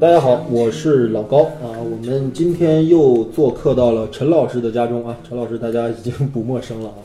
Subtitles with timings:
[0.00, 1.74] 大家好，我是老高啊。
[1.82, 5.18] 我们今天又做客到了陈老师的家中啊。
[5.28, 7.02] 陈老师大家已经不陌生了啊，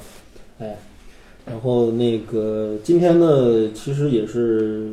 [0.59, 0.77] 哎，
[1.43, 4.91] 然后那个今天呢，其实也是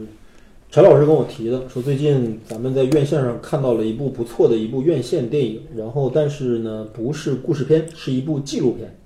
[0.71, 8.97] 陈老师跟我提的，说最近咱们在院线上看到了一部不错的一部院线电影，然后但是呢不是故事片，是一部纪录片。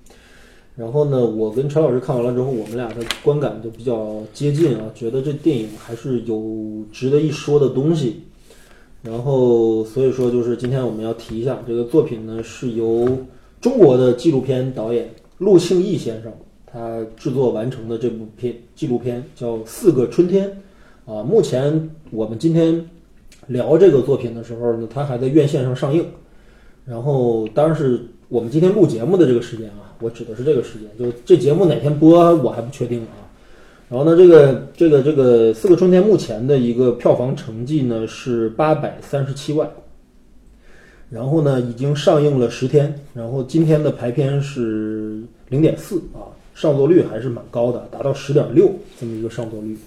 [0.77, 8.21] 然后呢，我跟陈老师看完了之后，我们俩的观感就比较接近啊，觉得这电影还是有值得一说的东西。
[9.05, 13.07] 然后所以说，就是今天我们要提一下这个作品呢，是由
[13.61, 16.33] 中国的纪录片导演陆庆义先生
[16.65, 20.51] 他制作完成的这部片纪录片叫《四个春天》
[21.13, 21.23] 啊。
[21.23, 22.89] 目前我们今天
[23.47, 26.05] 聊这个作品的时候呢，它还在院线上上映。
[26.83, 29.93] 然后当然是我们今天录节目的这个时间啊。
[30.01, 33.24] 我指的是这个时间，就这节目哪天播我还不确定啊。
[33.89, 39.69] 然后呢，这个这个这个《四个春天》目前的一个票房成绩呢是八百三十七万，
[41.09, 49.77] 然后呢已经上映了十天，然后今天的排片是零点四啊，上座率还是蛮高的，达到十点六这么一个上座率。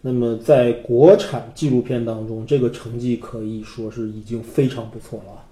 [0.00, 5.42] 那么在国产纪录片当中，这个成绩可以说是已经非常不错了，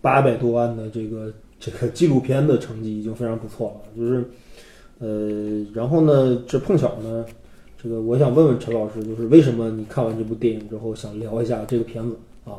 [0.00, 1.32] 八百多万的这个。
[1.60, 4.24] 这个纪录片的成绩已经非常不错了，就是，
[4.98, 7.24] 呃，然后呢，这碰巧呢，
[7.84, 12.56] 这个我想问问陈老师，就是为什么你看完这部电影之后想聊一下这个片子啊？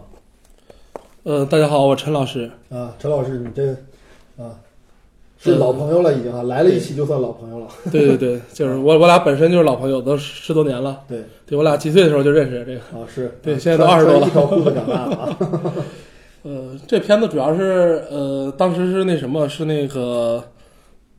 [1.23, 3.71] 呃，大家好，我陈老师啊，陈老师，你这
[4.37, 4.53] 啊
[5.39, 7.65] 是老朋友了，已经啊，来了一期就算老朋友了。
[7.91, 11.01] 对对对，就是我我俩本身就是老朋友，都十多年了。
[11.07, 15.37] 对，对我俩几岁的时候就认识这个啊，是对，现在都二十多了，一条裤子长大了。
[16.43, 20.43] 呃，这片子主要是呃，当时是那什么，是那个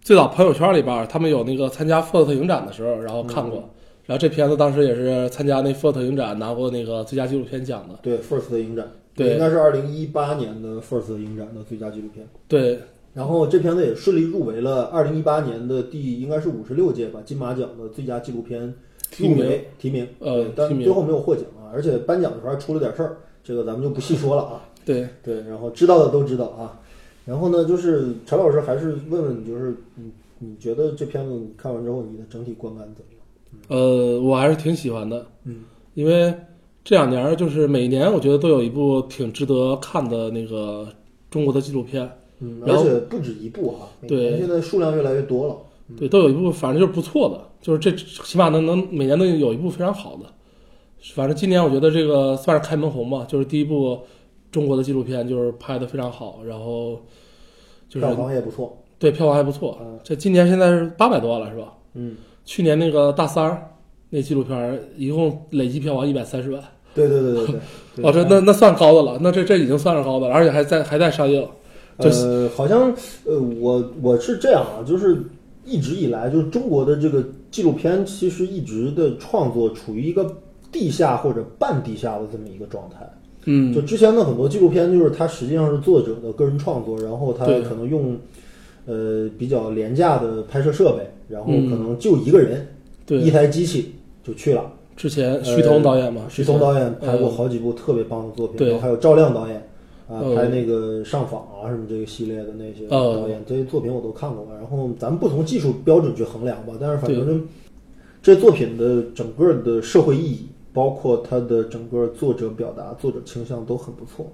[0.01, 3.69] 最早朋友圈里边他们有那个参加 FIRST 影展的时候，然后看过。
[4.07, 7.99] 然后这片子当时也是参加那 FIRST 影展拿过那个最佳纪录片奖的。
[8.03, 12.27] 对，FIRST 影展，对，应该是二零一八年的 FIRST 影展的最佳纪录片。
[12.47, 12.79] 对，
[13.13, 18.73] 然后这片子也顺利入围了二零一八年的第应该是五十六届吧金马奖的最佳纪录片
[19.19, 24.63] 入围提名，呃，但最后没有获奖啊，而且颁奖的时候还出了点事儿，这个咱们就不细说了啊。
[24.87, 26.79] 对对，然后知道的都知道啊，
[27.25, 33.16] 然后呢，就是陈老师还是问问你，就是你你觉得这片子看完之后，你的整体观感怎么样？
[33.69, 36.35] 呃，我还是挺喜欢的，嗯，因为
[36.85, 40.89] 这两年就是每年我觉得都有一部挺值得看的那个
[41.31, 45.57] 中国的纪录片，嗯，而且不止一部哈，对，现在数量越来越多了，
[45.99, 50.25] 对，都有一部，反正就是不错的，就是这起码能能每年都有一部非常好的，
[51.15, 54.01] 反正今年我觉得这个算是开门红吧，就是第一部。
[54.53, 56.99] 中国的纪录片就是拍的非常好，然后
[57.91, 59.77] 就是票房也不错，对，票房还不错。
[60.03, 61.75] 这今年现在是八百多万了，是吧？
[61.93, 62.17] 嗯，
[62.47, 63.61] 去年那个大三儿
[64.09, 66.63] 那纪录片一共累计票房一百三十万。
[66.95, 67.47] 对对对对
[67.97, 68.05] 对。
[68.05, 71.47] 哦，这那那算高的了，那这这已经算是高的了，而且还在还在上映。
[71.99, 72.91] 呃，好像
[73.25, 75.19] 呃，我我是这样啊，就是
[75.65, 80.31] 一直以来，就是中国的这个纪录片其实一直的创作处于一个
[80.71, 83.07] 地下或者半地下的这么一个状态。
[83.47, 88.19] 嗯，就之前的很多纪录片，就是它实际上是作者的个人创作，然后他可能用，
[88.87, 92.67] 呃，比较廉价的拍摄设备，然后可能就一个人，
[93.05, 93.93] 对，一台机器
[94.25, 94.73] 就去了。
[94.97, 99.57] 之前徐彤导演嘛，徐彤导演拍过好几部特别棒的作品，然后还有赵亮导演
[100.09, 104.47] 啊，拍那个上访啊什么这个系列的那些导演，这些作品我都看过。
[104.55, 107.47] 然后咱们不从技术标准去衡量吧，但是反正
[108.23, 110.47] 这作品的整个的社会意义。
[110.73, 114.31] 包括它的整个作者表达、作者倾向都很不错，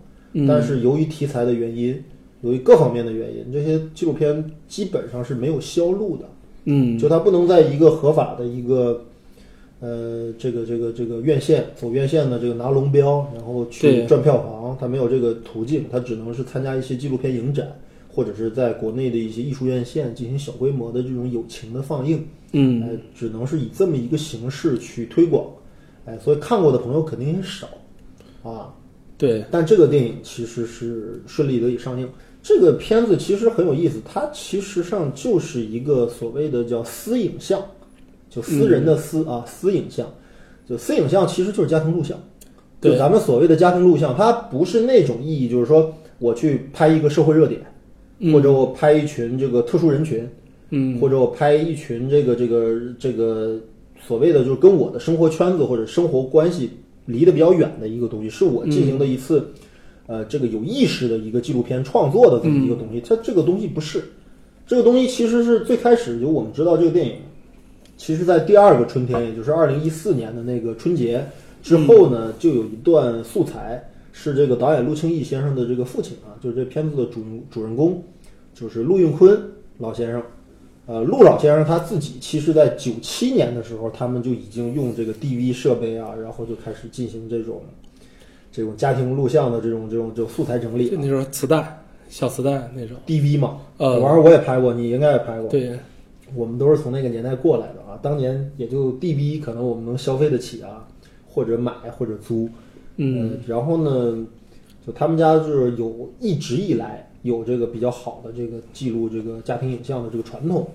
[0.49, 2.03] 但是由于题材的原因，
[2.43, 6.25] 由于各方面的原因，这些纪录片基本上是没有销路的。
[6.65, 9.05] 嗯，就它不能在一个合法的一个，
[9.81, 17.67] 呃，这个这个这个院线走院线的这个拿龙标，然后去赚票房，它没有这个途径，它只能是参加一些纪录片影展，
[18.09, 22.25] 或者是在国内的一些艺术院线进行小规模的这种友情的放映。
[22.53, 25.47] 嗯，只能是以这么一个形式去推广。
[26.05, 27.69] 哎，所以看过的朋友肯定也少，
[28.43, 28.75] 啊，
[29.19, 29.45] 对。
[29.51, 32.09] 但这个电影其实是顺利得以上映。
[32.43, 37.63] 这个片子其实很有意思，它其实上就是一个所谓的叫私影像，
[38.29, 40.07] 就私人的私啊，私影像，
[40.69, 42.19] 就私影像其实就是家庭录像。
[42.81, 47.61] 对，咱们所谓的家庭录像，它不是那种意义，就是说我去拍一个社会热点，
[48.33, 50.29] 或者我拍一群这个特殊人群，
[50.71, 53.59] 嗯，或者我拍一群这个这个这个。
[54.05, 56.69] 所谓的就是跟我的生活圈子或者生活关系
[57.07, 59.47] 离得比较远的一个东西，是我进行的一次，
[60.07, 63.01] 呃，这个有意识的一个纪录片创作的这么一个东西。
[63.01, 64.03] 它这个东西不是，
[64.67, 67.17] 这个东西其实是最开始就我们知道这个电影，
[67.97, 71.25] 其实在第二个春天，也就是二零一四年的那个春节
[71.63, 73.83] 之后呢，就有一段素材
[74.13, 78.03] 是这个导演陆庆义先生的这个父亲啊，就是这片子的主主人公，
[78.55, 79.41] 就是陆运坤
[79.79, 80.23] 老先生。
[80.85, 87.63] 呃，陆老先生他自己其实在九七年的时候，他们就已经用这个 DV 设备啊，然后就开始进行这种
[88.53, 90.97] 这种家庭录像的这种这种这种素材整理就。
[90.99, 92.97] 那时候磁带、小磁带那种。
[93.07, 95.49] DV 嘛，呃玩意儿我也拍过，你应该也拍过。
[95.49, 95.77] 对，
[96.37, 100.87] 我们都是从那个年代过来的啊，当年也就 DV 可能我们能消费得起啊，
[101.27, 102.49] 或者买或者租。
[102.97, 104.27] 嗯，呃然后呢，
[104.87, 110.69] 就他们家就是有一直以来有这个比较好的这个记录这个家庭影像的这个传统。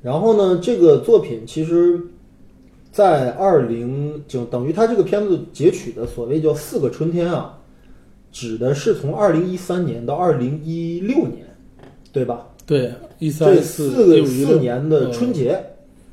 [0.00, 2.00] 然后呢，这个作品其实，
[2.98, 7.56] 在二零就等于它这个片子截取的所谓叫四个春天啊，
[8.32, 11.46] 指的是从二零一三年到二零一六年，
[12.12, 12.48] 对吧？
[12.66, 15.64] 对，一三这四四个四年的春节，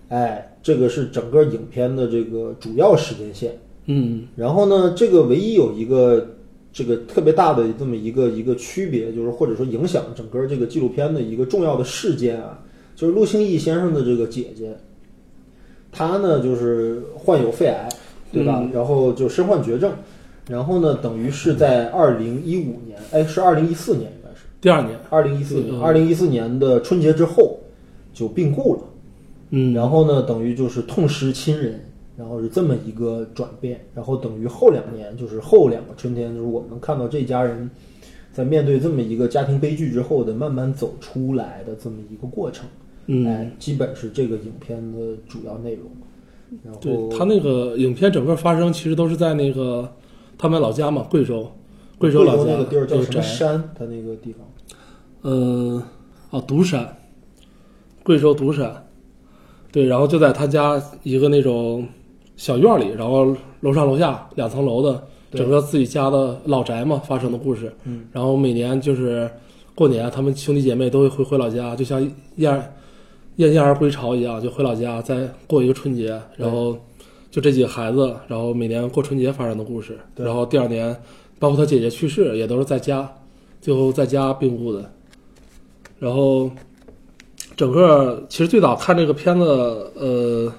[0.09, 3.57] 哎，这个是整个影片的这个主要时间线。
[3.87, 6.35] 嗯然后呢，这个唯一有一个
[6.71, 12.63] 这个特别大的这么一个一个区别，就是或者说影响整个这个纪录片的一个重要的事件啊，
[12.95, 14.77] 就是陆星义先生的这个姐姐，
[15.95, 17.87] 她呢就是患有肺癌，
[18.31, 18.59] 对吧？
[18.61, 18.71] 嗯。
[18.73, 19.93] 然后就身患绝症，
[20.49, 24.45] 然后呢，等于是在二零一五年，哎，是二零一四年应该是。
[24.59, 25.81] 第二年，二零一四年，嗯。
[25.81, 27.57] 二零一四年的春节之后
[28.13, 28.81] 就病故了。
[29.51, 31.79] 嗯，然后呢，等于就是痛失亲人，
[32.17, 37.69] 然后是这么一个转变，然后等于后两年就是后两个春天，就是我们看到这家人
[38.33, 42.65] 在面对这么一个家庭悲剧之后的慢慢走出来的这么一个过程，
[43.07, 45.89] 嗯，哎，基本是这个影片的主要内容。
[46.63, 49.91] 然后对他那个影片整个发生其实都是在那个
[50.37, 51.51] 他们老家嘛，贵州，
[51.97, 53.71] 贵州老家那个地儿叫什么这个山？
[53.77, 54.47] 他那个地方
[55.23, 55.83] 呃，
[56.29, 56.97] 哦，独山，
[58.03, 58.85] 贵州独山，
[59.71, 61.85] 对，然后就在他家一个那种
[62.37, 67.73] 小院里，然后楼上楼下两层楼的整个自己家的老宅嘛发生的故事。
[67.85, 69.29] 嗯，然后每年就是
[69.73, 71.99] 过年，他们兄弟姐妹都会回回老家，就像
[72.35, 72.71] 燕
[73.37, 76.77] 燕燕儿归巢一样，就回老家再过一个春节，然后
[77.29, 79.97] 就这几个孩子，然后每年过春节发生的故事。
[80.15, 80.95] 然后第二年，
[81.37, 83.11] 包括他姐姐去世，也都是在家，
[83.59, 84.89] 最后在家病故的。
[85.99, 86.49] 然后
[87.55, 89.45] 整个其实最早看这个片子，
[89.95, 90.53] 呃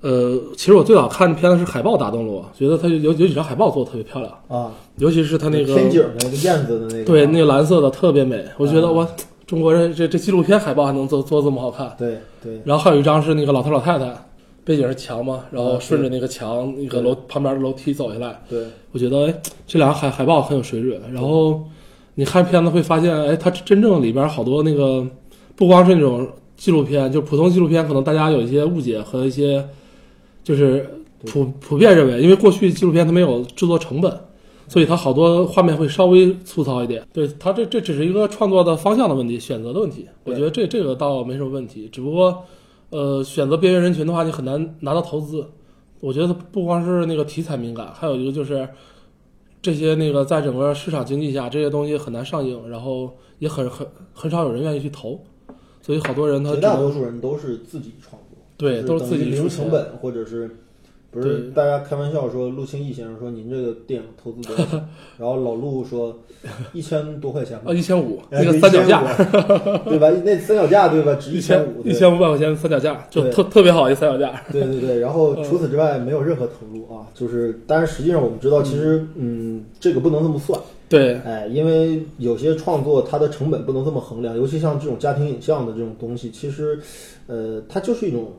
[0.00, 9.08] 呃，其实我最早看片子是海报打动了我，觉得它有有几张海报做的特别漂亮，啊，尤其是它那个天井的那个燕子的那个，对那个蓝色的特别美，我觉得啊哇，
[9.52, 11.94] 中国人这这纪录片海报还能做做这么好看。
[11.98, 14.10] 对对然后还有一张是那个老头老太太，
[14.64, 19.34] 背景是墙嘛，然后啊顺着那个墙那个楼旁边的楼梯走下来，对我觉得哎，
[19.66, 20.98] 这两个海海报很有水准。
[21.12, 21.62] 然后
[22.14, 25.06] 你看片子会发现，哎，它真正里边好多那个
[25.54, 26.26] 不光是那种
[26.56, 29.62] 纪录片，就普通纪录片，可能大家有一些误解和一些
[30.42, 30.88] 就是
[31.26, 34.10] 普普遍认为，因为过去纪录片它没有制作成本。
[34.68, 40.08] 所以它好多画面会稍微粗糙一点，对它这这只是一个创作的方向的问题，选择的问题。
[40.24, 42.44] 我觉得这这个倒没什么问题，只不过，
[42.90, 45.46] 呃，选择边缘人群的话，你很难拿到投资。
[46.00, 48.68] 我觉得不光是那个题材敏感，还有一个就是
[49.60, 55.20] 这些那个在整个市场经济下，这些东西很难上映，然后也很很很少有人愿意去投，
[55.80, 60.61] 所以好多人他绝大多数人都是自己创作，对都是自己出成本，或者是
[61.12, 64.88] 不是大家开玩笑说陆清义先生说您这个电影投资多少钱？
[65.18, 66.18] 然后老陆说
[66.72, 69.02] 一千多块钱吧啊，一千五哎那个三脚架，
[69.84, 70.10] 对吧？
[70.24, 71.14] 那三脚架对吧？
[71.16, 74.42] 值一千五，一千五百块钱三脚架，就对特特别好一三脚架。
[74.50, 86.80] 对对对，然后除此之外没有任何投入啊，就是，但是实际上我们知道，其实嗯，这个不能这么算，对，哎，因为有些创作它的成本不能这么衡量，尤其像这种家庭影像的这种东西，其实，
[87.26, 88.32] 呃，它就是一种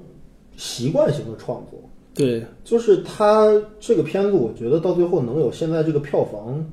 [0.58, 1.80] 习惯性的创作，
[2.14, 6.64] 对，就是他这个片子，我觉得到最后能有现在这个票房，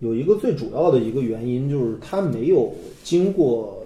[0.00, 3.84] 有一个最主要的一个原因就是他没有经过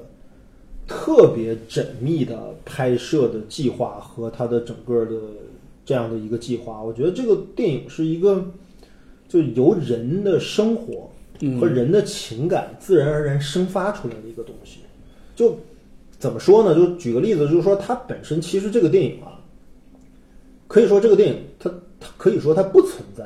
[0.87, 5.17] 特别缜密的拍摄的计划和它的整个的
[5.85, 6.83] 这样的一个计划。
[6.83, 8.43] 我觉得这个电影是一个
[9.29, 14.79] 就由人的生活嗯和人的情感自然而然生发出来的一个东西。
[15.37, 15.57] 就
[16.19, 16.75] 怎么说呢？
[16.75, 19.38] 就举个例子，就是说它本身其实这个电影啊，
[20.69, 23.25] 可以说这个电影它它可以说它不存在，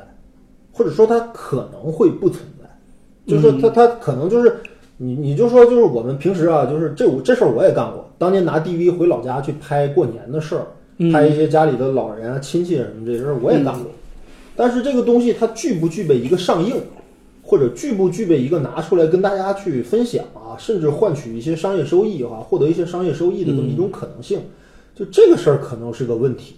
[0.71, 2.67] 或者说它可能会不存在，
[3.27, 4.57] 就是说它它可能就是
[4.97, 11.11] 你你就说就是我们平时啊，就是这我这事儿我也干过，当年拿 DV 回老家去拍过年的事儿，嗯。
[11.11, 13.91] 拍一些家里的老人啊、亲戚啊什么这些事儿我也干过，
[14.55, 16.75] 但是这个东西它具不具备一个上映，
[17.41, 24.39] 或者具不具备一个拿出来跟大家去分享啊，甚至换取一些商业收益哈、获得一些商业收益的这么一种可能性，
[24.95, 26.55] 就这个事儿可能是个问题。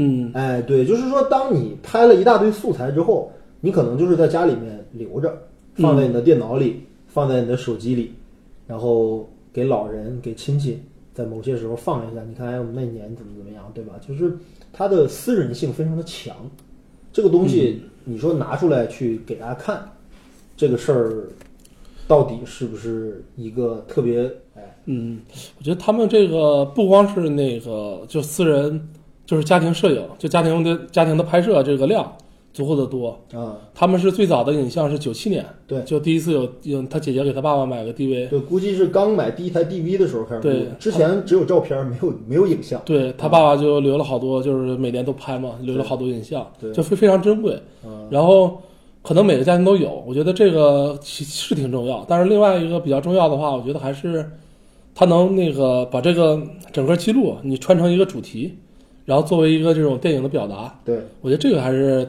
[0.00, 5.36] 嗯哎，对，就是说，当你拍了一大堆素材之后，你可能就是在家里面留着，
[5.74, 8.12] 放在你的电脑里，放在你的手机里，
[8.64, 10.80] 然后给老人、给亲戚，
[11.12, 12.22] 在某些时候放一下。
[12.28, 13.94] 你看，哎，我们那年怎么怎么样，对吧？
[14.06, 14.38] 就是
[14.72, 16.36] 它的私人性非常的强。
[17.12, 19.82] 这个东西，你说拿出来去给大家看，
[20.56, 21.28] 这个事儿
[22.06, 24.76] 到底是不是一个特别哎？
[24.84, 25.18] 嗯，
[25.58, 28.80] 我觉得他们这个不光是那个就私人，
[29.28, 32.10] 就是家庭摄影，就家庭的家庭的拍摄这个量
[32.54, 33.10] 足够的多。
[33.34, 42.80] 啊，他们是最早的影像是九七年，对就第一次有有他姐姐给他爸爸买个 DV，对，估计是刚买第一台 DV 的时候开始录对，之前只有照片，没有没有影像。
[42.86, 47.52] 对他爸爸就留了好多，就是每年都拍嘛，留了好多影像，对就非非常珍贵。
[47.84, 48.62] 啊，然后
[49.02, 52.02] 可能每个家庭都有，我觉得这个其是挺重要。
[52.08, 54.24] 但是另外一个比较重要的话，我觉得还是
[54.94, 56.40] 他能那个把这个
[56.72, 58.56] 整个记录你串成一个主题，
[59.08, 62.06] 然后作为一个这种电影的表达，对，我觉得这个还是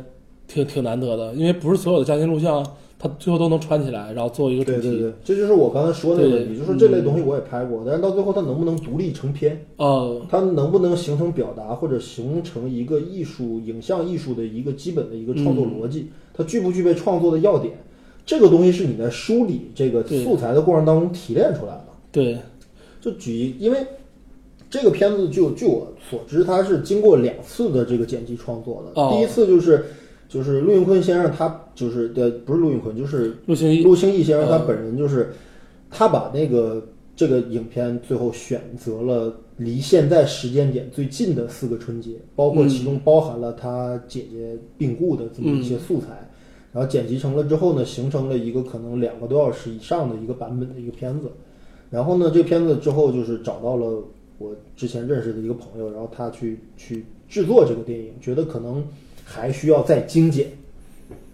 [0.50, 2.62] 挺挺难得的，因为不是所有的家庭录像
[3.00, 4.82] 它最后都能穿起来，然后作为一个主题。
[4.82, 17.76] 对对对，这就是我刚才说的那个问题，就是说这类东西我也拍过，但是到最后它能不能独立成片，呃，它能不能形成表达或者形成一个艺术、影像艺术的一个基本的一个创作逻辑，嗯它具不具备创作的要点，
[18.26, 21.86] 这个东西是你在梳理这个素材的过程当中提炼出来的。
[22.12, 22.38] 对，
[23.00, 23.86] 就举一，因为
[24.70, 29.02] 这个片子就据我所知，它是经过两次的这个剪辑创作的。
[29.02, 29.86] 哦第一次就是
[30.28, 35.34] 就是陆云坤先生，他就是的不是陆云坤，就是陆星一，陆星义先生嗯他本人就是
[35.90, 46.08] 他把那个这个影片最后选择了离现在时间点最近的四个春节，包括其中包含了他姐姐病故的这么一些素材，
[46.72, 51.32] 然后剪辑成了之后呢，形成了一个可能两个多小时以上的一个版本的一个片子。
[51.90, 54.02] 然后呢，这个片子之后就是找到了
[54.40, 58.84] 我之前认识的一个朋友，然后他去去制作这个电影，觉得可能
[59.24, 60.48] 还需要再精简，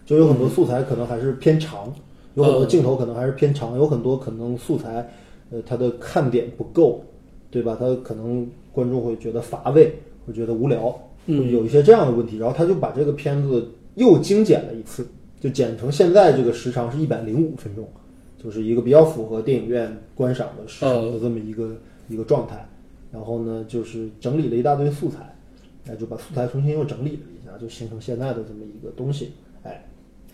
[0.05, 1.93] 就有很多素材可能还是偏长，
[2.33, 5.07] 有很多镜头可能还是偏长，有很多可能素材，
[5.51, 7.03] 呃，它的看点不够，
[7.51, 7.77] 对吧？
[7.79, 9.93] 他可能观众会觉得乏味，
[10.25, 12.37] 会觉得无聊，嗯会有一些这样的问题。
[12.37, 15.07] 然后他就把这个片子又精简了一次，
[15.39, 17.87] 就剪成现在这个时长是一百零五分钟，
[18.43, 21.75] 就是一个比较符合电影院观赏的时长的这么一个、
[22.09, 22.67] 一个状态。
[23.15, 25.33] 然后呢，就是整理了一大堆素材，
[25.87, 29.31] 哎，就把素材重新又整理了一下，就形成现在的这么一个东西。
[29.63, 29.81] 哎，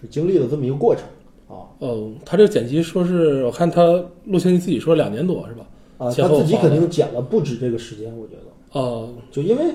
[0.01, 1.03] 就经历了这么一个过程
[1.47, 5.67] 啊呃，他这个剪辑说是我看他陆星一自己说两年多是吧？
[5.99, 8.79] 啊，他自己肯定剪了不止这个时间，我觉得。
[8.79, 9.65] 呃，就因为，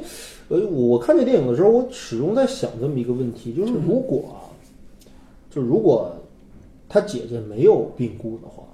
[0.48, 4.50] 呃，我我看这电影的时候，我始终在想这么一个问题，就是如果啊，
[5.48, 6.10] 就如果
[6.88, 8.64] 他姐姐没有病故的话，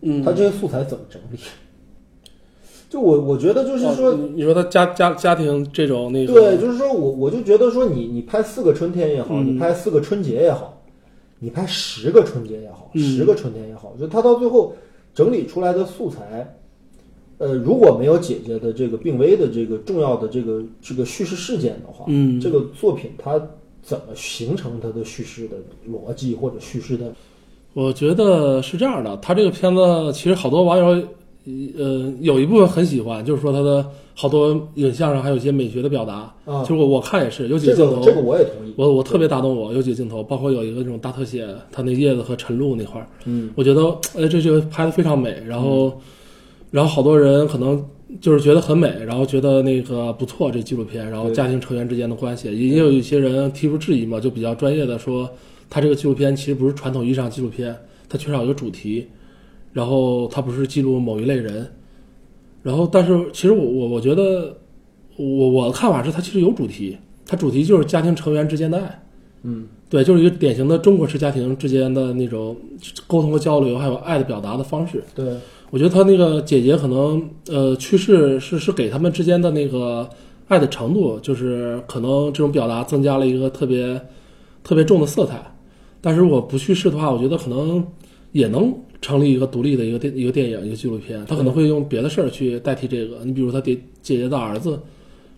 [0.00, 1.38] 嗯，他这些素材怎么整理？
[2.88, 10.80] 就我我觉得就是说，哦你你说他家家家庭这种那个对，就是说我我就觉得说你你拍四个春天也好，嗯你拍四个春节也好，
[11.40, 14.74] 你拍十个春节也好，嗯十个春天也好，就他到最后
[15.14, 16.56] 整理出来的素材，
[17.38, 23.40] 呃，如果没有姐姐的这个病危的这个重要的这个这个叙事事件的话，嗯这个作品它
[23.82, 25.56] 怎么形成它的叙事的
[25.90, 27.12] 逻辑或者叙事的？
[27.74, 29.82] 我觉得是这样的，他这个片子
[30.14, 31.06] 其实好多网友，
[31.78, 36.34] 呃，有一部分很喜欢，就是说他的好多影像上还有一些美学的表达。
[36.44, 38.72] 啊就是我我看也是有几个镜头，个这个我也同意。
[38.76, 43.82] 我我特别打动我，有几个镜头，包括有一个那种大特写，他那叶子和晨露那块儿，嗯，我觉得
[44.16, 46.00] 哎这这个拍的非常美，然后、
[46.70, 47.84] 然后好多人可能
[48.20, 55.28] 就是觉得很美，然后觉得那个不错这纪录片，然后家庭成员之间的关系，也也有一些人提出质疑嘛，就比较专业的说，
[55.70, 57.76] 他这个纪录片其实不是传统意义上纪录片，
[58.08, 59.06] 它缺少一个主题，
[59.76, 61.70] 然后它不是记录某一类人，
[62.62, 64.56] 然后但是其实我我我觉得
[65.18, 69.02] 我我的看法是它其实有主题，它主题就是家庭成员之间的爱。
[69.42, 72.56] 嗯，对，就是一个典型的中国式家庭之间的那种
[73.06, 75.04] 沟通和交流，还有爱的表达的方式。
[75.14, 75.36] 对，
[75.68, 80.08] 我觉得他那个姐姐可能呃去世是是给他们之间的那个
[80.48, 84.00] 爱的程度，就是可能这种表达增加了一个特别
[84.64, 85.38] 特别重的色彩。
[86.00, 87.86] 但是如果不去世的话，我觉得可能
[88.32, 93.18] 也能成立一个独立的一个电一个电影一个纪录片，他可能会用别的事儿去代替这个。
[93.24, 94.78] 你比如他姐姐姐的儿子，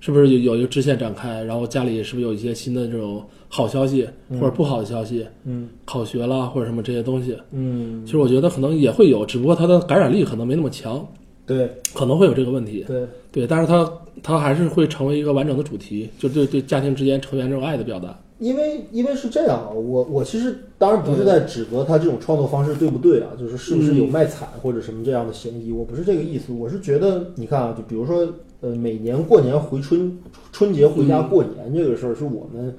[0.01, 1.43] 是不是有有一个支线展开？
[1.43, 5.27] 然后家里是不是有一些新的这种好消息或者不好的消息？
[5.45, 7.37] 嗯考学啦或者什么这些东西？
[7.53, 11.07] 嗯，其实我觉得可能也会有，只不过它的感染力可能没那么强，
[11.47, 12.85] 对可能会有这个问题。
[12.87, 13.07] 对。
[13.31, 18.19] 对，但是他他还是会成为一个完整的主题，就对对家庭之间成员这种爱的表达。
[18.39, 28.27] 因为因为是这样啊，我我其实当然不是在指责他这种创作方式对不对啊，就是是不是有卖惨或者什么这样的嫌疑，我不是这个意思，我是觉得你看啊，就比如说
[28.61, 30.17] 呃，每年过年回春
[30.53, 32.75] 春节回家过年这个事儿，是我们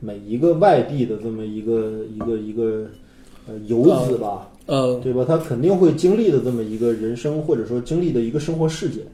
[0.00, 2.86] 每一个外地的这么一个一个一个
[3.46, 5.24] 呃游子吧，呃，对吧？
[5.26, 9.04] 他肯定会经历的这么一个人生，或者说经历的一个生活事件。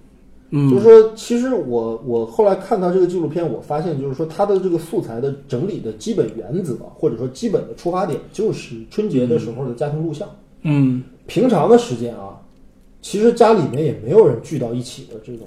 [0.50, 10.28] 嗯，就是说，其实我我后来看他这个纪录片，我发现就是说他的这个素材的整理的基本原则，或者说基本的出发点，就是春节的时候的家庭录像。
[10.62, 12.40] 嗯平常的时间啊，
[13.00, 15.46] 其实家里面也没有人聚到一起的这种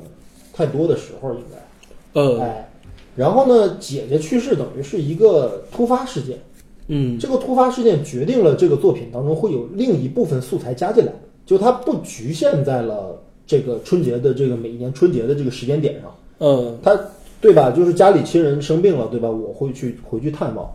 [0.53, 2.21] 太多的时候，应该。
[2.21, 2.71] 呃哎，
[3.15, 6.39] 然后呢，姐姐去世等于是一个突发事件，
[6.87, 11.11] 嗯这个突发事件决定了这个作品当中会有另一部分素材加进来，
[11.45, 16.97] 就它不局限在了这个春节的这个每一年春节的这个时间点上，嗯，他
[17.41, 17.71] 对吧？
[17.71, 19.29] 就是家里亲人生病了，对吧？
[19.29, 20.69] 我会去回去探望，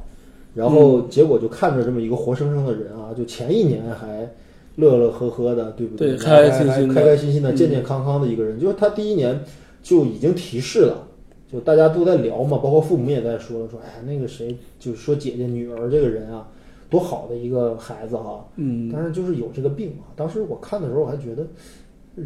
[0.54, 4.28] 然后结果就看着这么一个活生生的人啊，就前一年还
[4.76, 9.42] 乐乐呵呵的，对不对开开心心开开心心的、嗯健健康康的一个人，就是他第一年
[9.82, 11.04] 就已经提示了。
[11.50, 16.46] 就大家都在聊嘛，包括父母也在说说，哎呀，那个谁，就是说姐姐女儿这个人啊，
[16.90, 20.12] 多好的一个孩子哈，嗯但是就是有这个病啊。
[20.14, 21.46] 当时我看的时候，我还觉得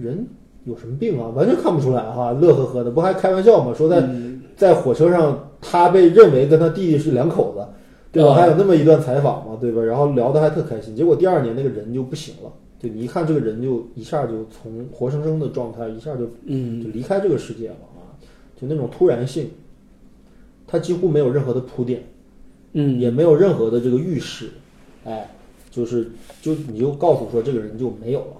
[0.00, 0.26] 人
[0.64, 4.40] 有什么病啊，完全看不出来哈，乐呵呵的，不还开玩笑吗，说在嗯。
[4.54, 7.66] 在火车上，他被认为跟他弟弟是两口子，
[8.12, 8.30] 对吧？
[8.30, 9.82] 啊还有那么一段采访嘛，对吧？
[9.82, 10.94] 然后聊得还特开心。
[10.94, 16.80] 结果第二年那个人就不行了，就你一看这个人就一下就从活生生的状态一下就嗯。
[16.84, 18.14] 就离开这个世界了啊，
[18.54, 19.50] 就那种突然性，
[20.66, 22.04] 他几乎没有任何的铺垫，
[22.75, 23.00] 嗯。
[23.00, 24.50] 也没有任何的这个预示，
[25.04, 25.28] 哎，
[25.70, 28.37] 就是就你就告诉说这个人就没有了，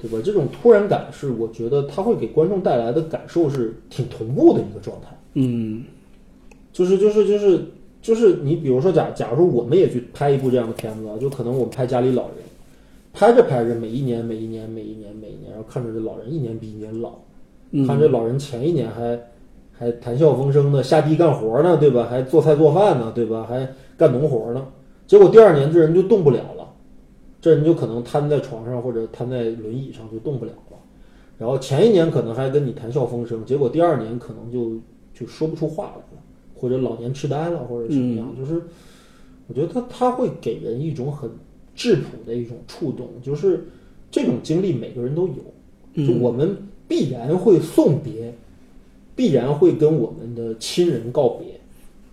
[0.00, 0.18] 对吧？
[0.24, 5.08] 这种突然感是我觉得他会给观众带来的感受是挺同步的一个状态。
[5.34, 5.84] 嗯
[6.72, 7.60] 就是就是就是
[8.00, 12.36] 就是你比如说假假如说我们也去拍一部这样的片子啊，就可能我们拍家里老人，
[13.12, 17.12] 拍着拍着每一年每一年每一年每一年，然后看着这老人一年比一年老，
[17.72, 19.18] 嗯看这老人前一年还
[19.72, 22.06] 还谈笑风生的下地干活呢，对吧？
[22.08, 23.44] 还做菜做饭呢，对吧？
[23.48, 24.66] 还干农活呢，
[25.06, 26.57] 结果第二年这人就动不了了，
[27.40, 30.78] 这人就可能瘫在床上或者瘫在轮椅上就动不了了。
[31.38, 34.80] 然后前一年可能还跟你谈笑风生，结果第二年可能就
[35.14, 36.22] 就说不出话来了，
[36.54, 38.60] 或者老年痴呆了，或者什么样，就是
[39.46, 41.30] 我觉得他他会给人一种很
[41.76, 43.68] 质朴的一种触动，就是
[44.10, 46.56] 这种经历每个人都有，就我们
[46.88, 48.34] 必然会送别，
[49.14, 51.60] 必然会跟我们的亲人告别，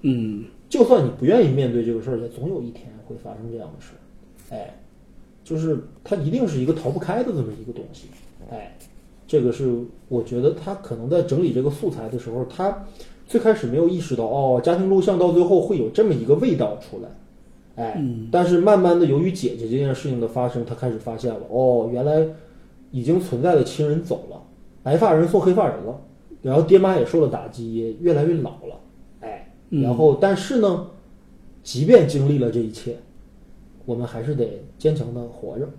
[0.02, 4.56] 嗯就算你不愿意面对这个事儿，也总有一天会发生这样的事儿。
[4.56, 4.85] 哎，
[5.46, 8.08] 就是它一定是一个逃不开的这么一个东西。
[8.52, 8.76] 哎，
[9.26, 9.74] 这个是
[10.10, 12.86] 我觉得他可能在整理这个素材的时候，他
[13.28, 17.84] 最开始没有意识到，哦，家庭录像到最后会有这么一个味道出来。
[17.84, 22.26] 哎，但是慢慢的，由于姐姐这件事情的发生，他开始发现了，哦，原来
[22.92, 24.42] 已经存在的亲人走了，
[24.82, 26.02] 白发人送黑发人了，
[26.42, 28.80] 然后爹妈也受了打击，也越来越老了。
[29.22, 30.88] 哎，然后但是呢，
[31.64, 32.96] 即便经历了这一切，
[33.86, 35.69] 我们还是得坚强的活着，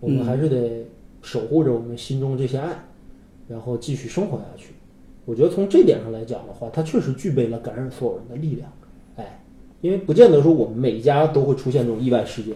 [0.00, 0.84] 我们还是得
[1.22, 2.84] 守护着我们心中这些爱，
[3.48, 4.72] 然后继续生活下去。
[5.24, 8.72] 我觉得从这点上来讲的话，它确实具备了感染所有人的力量。
[9.16, 9.44] 哎，
[9.80, 12.54] 因为不见得说我们每家都会出现这种意外事件，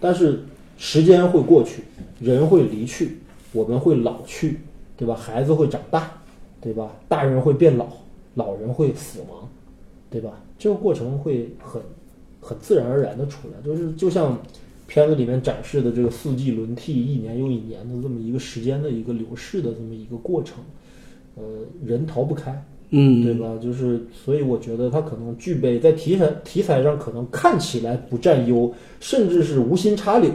[0.00, 0.40] 但是
[0.76, 1.82] 时间会过去，
[2.20, 3.18] 人会离去，
[3.52, 4.58] 我们会老去，
[4.96, 5.14] 对吧？
[5.14, 6.12] 孩子会长大，
[6.60, 6.92] 对吧？
[7.08, 7.88] 大人会变老，
[8.34, 9.48] 老人会死亡，
[10.10, 10.40] 对吧？
[10.58, 11.82] 这个过程会很
[12.42, 14.36] 很自然而然的出来，就是就像
[14.88, 20.58] 片子里面展示的这个四季轮替，一年又一年的这么一个时间的一个流逝的这么一个过程，
[21.36, 21.42] 呃，
[21.86, 23.56] 人逃不开，嗯对吧？
[23.62, 30.30] 就是所以我觉得它可能具备在题材题材上可能看起来不占优，甚至是无心插柳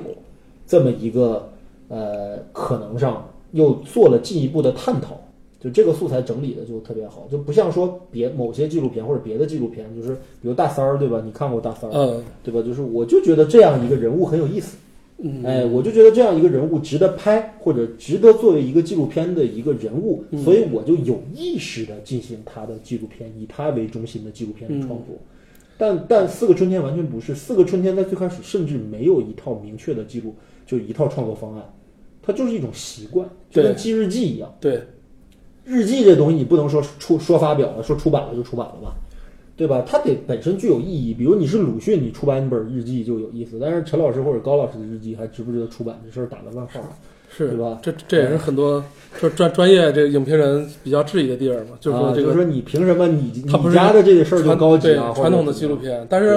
[0.65, 1.51] 这么一个
[1.89, 5.21] 呃可能上，又做了进一步的探讨。
[5.59, 11.21] 就这个素材整理的就特别好，就不像说别某些纪录片或者别的纪录片，就是比如大三儿，对吧？
[11.25, 12.61] 你看过大三儿，嗯对吧？
[12.61, 14.77] 就是我就觉得这样一个人物很有意思，
[15.17, 25.17] 嗯哎，我就觉得这样一个人物值得拍，或者值得作为一个纪录片的一个人物，嗯所以我就有意识的进行他的纪录片，以他为中心的纪录片的创作。
[25.79, 30.33] 但但四个春天完全不是，四个春天在最开始甚至没有一套明确的记录，
[30.65, 31.63] 就一套创作方案，
[32.21, 34.51] 它就是一种习惯，就跟记日记一样。
[34.59, 34.81] 对，
[35.67, 38.95] 日记这东西你不能说出说发表了，说出版了就出版了吧，
[39.57, 39.83] 对吧？
[39.85, 41.13] 它得本身具有意义。
[41.13, 46.79] 比如你是鲁迅，你出版一本日记就有意思，但是陈老师或者高老师的日记还值不值得出版这事儿打个问号。
[47.29, 47.77] 是对吧？
[47.81, 48.81] 这这也是很多
[49.21, 55.11] 就专专业这个影评人比较质疑的地儿嘛，就是说啊这个就是说你凭什么你它不是你家的这个事儿就高级啊？
[55.11, 56.29] 对传统的纪录片，片，但是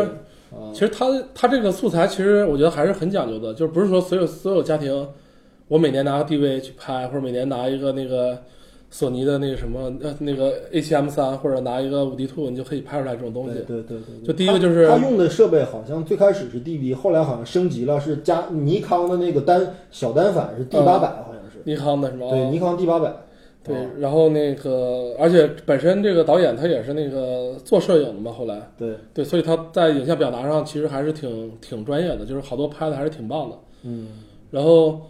[0.50, 5.06] 啊其实它它这个素材其实我觉得还是很讲究的，就是不是说所有所有家庭，
[5.68, 8.36] 我每年拿个 DV 去拍，或者每年拿一个那个
[8.90, 13.54] 索尼的那个什么呃那个 A 7 M 三，或者拿一个五 D Two，你就可以拍出来这种东西。
[13.54, 21.60] 对对对对，就第一个就是他他用的设备好像最开始是 DV，后来好像升级了，是加尼康的那个单小单反是 D 八百，好像是。
[21.64, 22.26] 尼康的是吗？
[22.30, 23.12] 对，尼康 D 八百。
[23.62, 33.56] 对哦，然后那个，而且本身这个导演他也是那个做摄影的嘛，后来对，对，所以他在影像表达上其实还是挺挺专业的，就是好多拍的还是挺棒的。
[33.82, 34.08] 嗯
[34.50, 35.02] 然后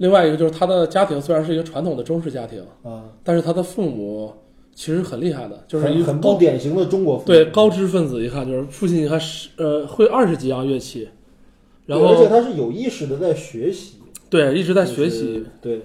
[0.00, 4.32] 另外一个就是他的家庭虽然是一个传统的中式家庭，啊，但是他的父母
[4.74, 11.06] 其实很厉害的，就是一很很典型的中国对高知分子，一看就是父亲，你看是呃会二十几样乐器，
[11.84, 13.96] 然后而且他是有意识的在学习，
[14.30, 15.82] 对一直在就是学习，，对，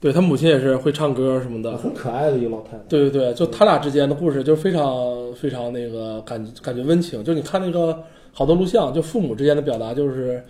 [0.00, 2.78] 对他母亲也是会唱歌什么的，很可爱的一个老太太。
[2.88, 10.42] 对对对，就他俩之间的故事就非常非常那个感感觉温情，就你看那个好多录像，就父母之间的表达就是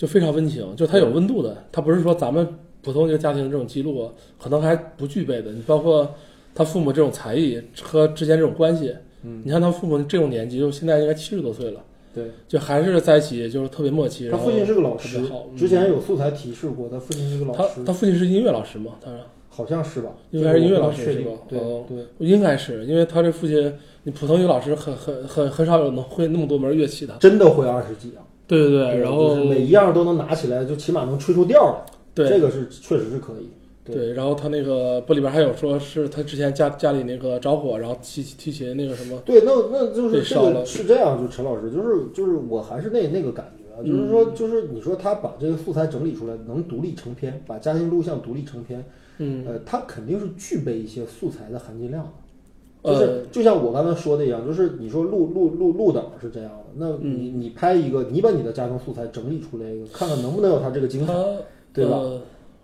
[0.00, 2.48] 就非常温情，就他有温度的，他不是说咱们
[2.80, 4.10] 普通一个家庭这种记录
[4.42, 6.14] 可能还不具备的，你包括
[6.54, 11.84] 他父母这种才艺和之间这种关系，嗯，你看他父母这种年纪，就现在应该七十多岁了，
[12.14, 14.30] 对，就还是在一起就是特别默契。
[14.30, 15.20] 他父亲是个老师
[15.54, 18.92] 之前有素材提示过，他父亲是个老师，他父亲是音乐老师吗？
[19.04, 19.10] 他
[19.50, 20.12] 好像是吧？
[20.30, 23.70] 应该是音乐老师是吧对哦对，应该是因为他这父亲，
[24.04, 27.14] 你普通一个老师很很很很少有能会那么多门乐器的。
[27.20, 28.24] 真的会二十几样。
[28.58, 31.92] 对对对，然后就是每一样都能拿起来，就起码能吹出调来。
[32.12, 33.48] 对这个是确实是可以。
[33.82, 48.84] 对对，然后他那个不里边还有说是他之前家家里那个着火，然后提提琴那个什么，对，那那就是这个是这样，就陈老师，就是就是我还是那那个感觉啊，就是嗯说就是你说他把这个素材整理出来，能独立成片，把家庭录像独立成片，
[49.18, 52.10] 嗯呃，他肯定是具备一些素材的含金量的。
[52.82, 61.12] 就是呃就像我刚才说的一样，就是你说录录录录档是这样的，那嗯你你拍一个，你把你的家庭素材整理出来一个，看看能不能有他这个精彩，
[61.72, 61.96] 对吧？
[61.96, 62.20] 呃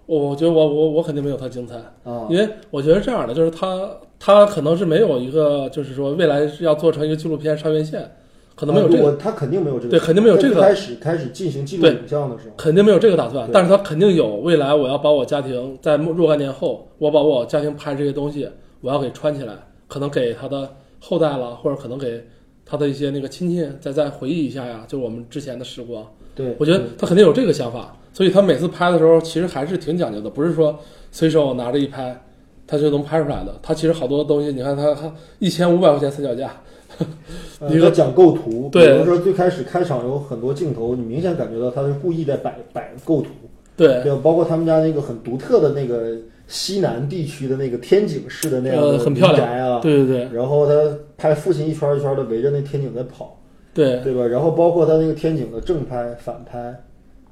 [0.07, 1.75] 我我觉得我我我肯定没有他精彩，
[2.05, 8.09] 啊，因为我觉得这样的就是他他可能是没有一个就是说未来是要做成一个纪录片上院线，
[8.55, 18.49] 可能没有这个我他肯定没有这个，对肯定没有这个开始开始进行记录影像的时候，肯定没有这个打算，但是他肯定有未来我要把我家庭在若干年后，我把我家庭拍这些东西，
[18.83, 19.55] 我要给穿起来，
[19.89, 22.23] 可能给他的后代了，或者可能给
[22.65, 26.05] 他的一些那个亲戚再再回忆一下呀，就我们之前的时光。
[26.35, 30.79] 对，我觉得他肯定有这个想法，所以他每次拍的时候其实还是挺讲究的，不是说
[31.11, 32.21] 随手拿着一拍
[32.67, 33.59] 他就能拍出来的。
[33.63, 36.51] 他其实好多东西，你看他他一千五百块钱三脚架，
[37.61, 43.29] 呃一个他讲构图，对比如说最开始开场有很多镜头，你明显感觉到他是故意在摆摆构图，
[43.77, 50.73] 对，对，包括他们家那个很独特的那个西南地区的那个天井式的那样呃，的很漂亮宅啊，对对对然后他
[51.17, 53.41] 拍父亲一圈一圈的围着那天井在跑，
[53.75, 54.27] 对对吧？
[54.27, 56.59] 然后包括他那个天井的正拍、反拍，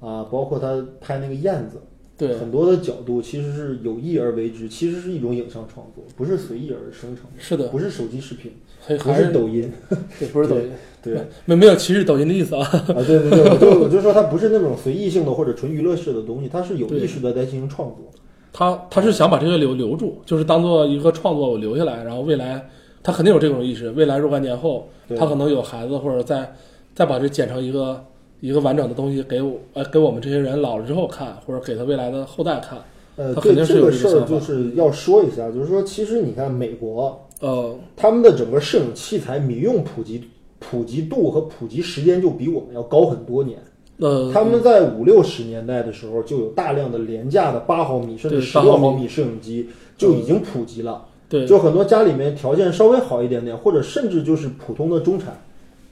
[0.01, 1.79] 啊，包括他拍那个燕子，
[2.19, 9.73] 对很多的角度其实是有意而为之，其实是一种影像创作，不是随意而生成的，是的，不是手机视频，还不是是抖音，
[10.19, 10.71] 对，不是抖音，
[11.03, 11.19] 对。
[11.45, 12.63] 没没有歧视抖音的意思啊。
[12.63, 18.11] 啊，对对对，我就 我就说它不是那种随意性的或者纯娱乐式的东西，它是有意识的在进行创作。
[18.57, 22.65] 他他是想把这些留留住，就是当做一个创作我留下来，然后未来
[23.03, 24.89] 他肯定有这种意识，未来若干年后
[25.19, 26.55] 他可能有孩子，或者再
[26.95, 28.01] 再把这剪成一个
[28.39, 32.79] 一个完整的东西给我呃给我们这些人老了之后看，或者给他未来的后代看。
[33.17, 43.59] 呃，它对这肯定是有这个个事儿就是要说一下，就是说，其实你看美国呃，他们的整个摄影器材民用普及普及度和普及时间就比我们要高很多年。
[43.99, 51.07] 呃，他们在五六十年代的时候，就有大量的廉价的八毫米甚至十六毫米摄影机就已经普及了。
[51.29, 55.41] 对就很多家里面条件稍微好一点点，或者甚至就是普通的中产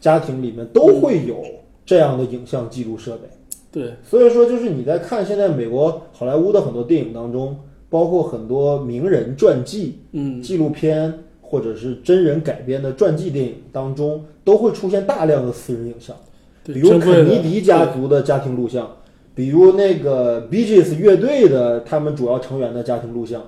[0.01, 1.43] 家庭里面都会有
[1.87, 3.29] 这样的影像记录设备。
[3.73, 7.57] 对所以说，就是你在看现在美国好莱坞的很多电影当中，
[7.89, 16.32] 包括很多名人传记、嗯纪录片或者是真人改编的传记电影当中，都会出现大量的私人影像，对，
[16.65, 18.89] 比如肯尼迪家族的家庭录像，
[19.35, 23.43] 比如那个 Bee Gees 乐队的他们主要成员的家庭录像。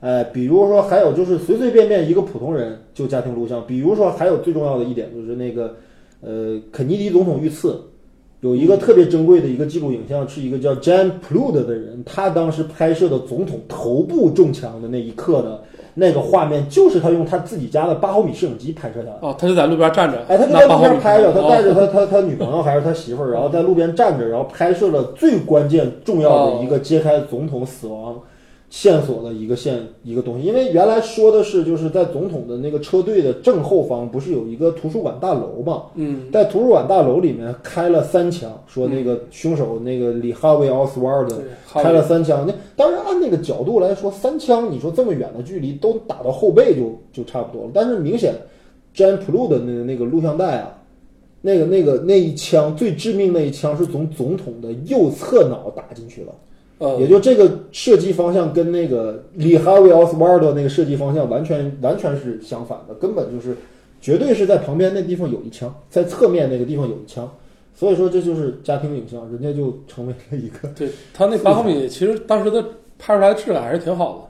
[0.00, 5.74] 哎，比如说还有就是随随便便一个普通人就家庭录像，比如说还有最重要的一点就是那个，
[6.20, 7.80] 呃，肯尼迪总统遇刺，
[8.40, 15.64] 有一个特别珍贵的一个记录影像，是一个叫 Jan Plood 的人，他当时拍摄的总统头部中枪的那一刻的
[15.98, 19.18] 那个画面，就是他用他自己家的八毫米摄影机拍摄下来的。
[19.20, 28.14] 哦，他就在路边站着，哎，他就在路边拍着，他带着哦他他他女朋友还是他媳妇儿，然后在路边站着，然后拍摄了最关键重要的一个揭开总统死亡
[28.70, 36.30] 线索的一个线一个东西，因为原来说的是就是在总统的那个车队的正后方不是有一个图书馆大楼嘛，嗯。
[36.30, 47.70] 在图书馆大楼里面开了三枪，说那个凶手那个里哈维奥斯瓦尔德，开了三枪，那当然按那个角度来说，三枪你说这么远的距离都打到后背就就差不多了。
[47.72, 48.34] 但是明显
[48.94, 50.78] ，Jan Plu 的那个那个录像带啊，
[51.40, 56.34] 那个那个那一枪最致命那一枪是从总统的右侧脑打进去了，
[56.78, 63.56] 呃也就这个射击方向跟那个里哈维奥斯瓦尔德那个射击方向完全完全是相反的，根本就是
[64.00, 67.30] 绝对是在旁边那地方有一枪，在侧面那个地方有一枪。
[67.74, 72.60] 所以说这就是家庭影像，人家就成为了一个对他那八毫米，其实当时的
[72.98, 74.28] 拍出来的质感还是挺好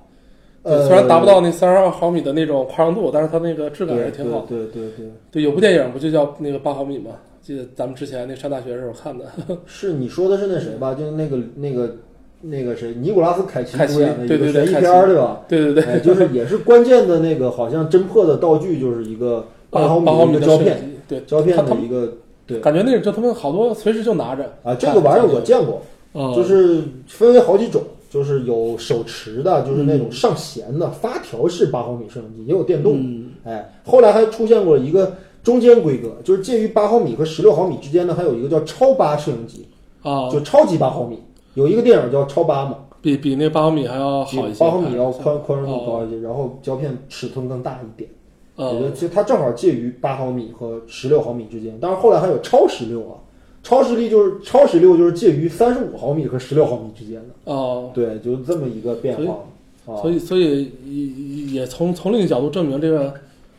[0.65, 0.71] 的。
[0.71, 4.49] 呃，虽然达不到那三十二毫米的那种夸张度，但是它那个质感还是挺好的。
[4.49, 7.13] 对对对对，对，有部电影不就叫那个八毫米吗？
[7.41, 9.25] 记得咱们之前那上大学的时候看的。
[9.65, 10.93] 是你说的是那谁吧？
[10.93, 11.97] 就是那个那个
[12.41, 15.41] 那个谁，尼古拉斯凯奇主演的一个悬疑片儿，对吧？
[15.49, 22.13] 对对对，哎，就是也是关键的那个，好像侦破的道具就是一个 八毫米的胶片，对，胶片的一个
[22.47, 33.01] 对感觉那个就他们好多随时就拿着啊，这个玩意儿我见过，啊，就是分为好几种，就是有手持的，就是那嗯种上弦的发条式八毫米摄影机，也有电动的。
[33.03, 39.67] 嗯哎，后来还出现过一个中间规格，就是介于八毫米和十六毫米之间的，还有一个叫超八摄影机，
[40.03, 41.19] 啊，就超级八毫米。
[41.59, 48.09] 有一个电影叫《超八》嘛，比比那八毫米还要好一些，八毫米要宽宽容度高一些，然后胶片尺寸更大一点。
[48.55, 51.77] 我觉得呃，其实它正好介于八毫米和十六毫米之间。
[51.81, 53.19] 但是后来还有超十六啊，
[53.65, 57.53] 超十六就是超十六就是介于三十五毫米和十六毫米之间的。
[57.53, 59.41] 哦，对，就是这么一个变化
[59.87, 59.99] 啊。
[60.01, 63.13] 所以所以也也从从另一个角度证明，这个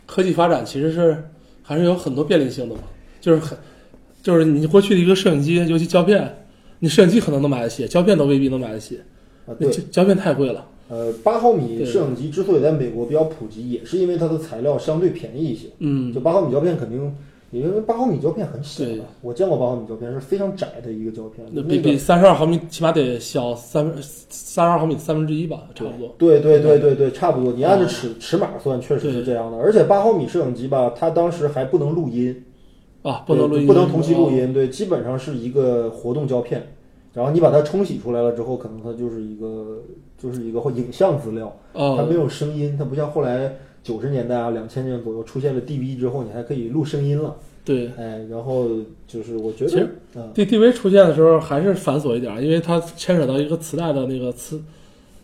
[0.06, 1.22] 科技发展其实是
[1.62, 2.82] 还是有很多便利性的嘛，
[3.20, 3.58] 就是很
[4.22, 6.46] 就是你过去的一个摄影机，尤其胶片，
[6.80, 9.00] 你摄影机可能能买得起，胶片都未必能买得起，
[9.46, 10.66] 啊，对，胶胶片太贵了。
[10.90, 15.68] 呃，八毫米摄影机之所以在美国比较普及，也是因为它的材料相对便宜一些。
[15.80, 17.16] 嗯就八毫米胶片肯定，
[17.52, 26.16] 因为八毫米胶片很小对的，我见过八毫米胶片是非常窄的一个胶片，那那个比比三十二毫米起码得小三分三十二毫米的三分之一吧，差不多。
[26.18, 27.54] 对对对对对，差不多。
[27.54, 29.58] 你按照嗯尺尺码算，确实是这样的。
[29.60, 32.36] 而且八毫米摄影机吧，它当时还不能录音，
[33.02, 36.74] 啊，不能录音，不能同期录音，对，基本上是一个活动胶片。
[37.14, 39.80] 然后你把它冲洗出来了之后，可能它就是一个
[40.18, 41.96] 就是一个影像资料，哦。
[41.98, 47.36] 它没有声音，它不像后来九十年代啊、两千年左右出现了 DV 之后，你还可以录声音了。
[47.66, 48.68] 对哎，然后
[49.08, 49.84] 就是我觉得其实
[50.14, 54.62] 得，嗯，，D D V 出现的时候还是繁琐一点，因为它牵扯到一个磁带的那个磁，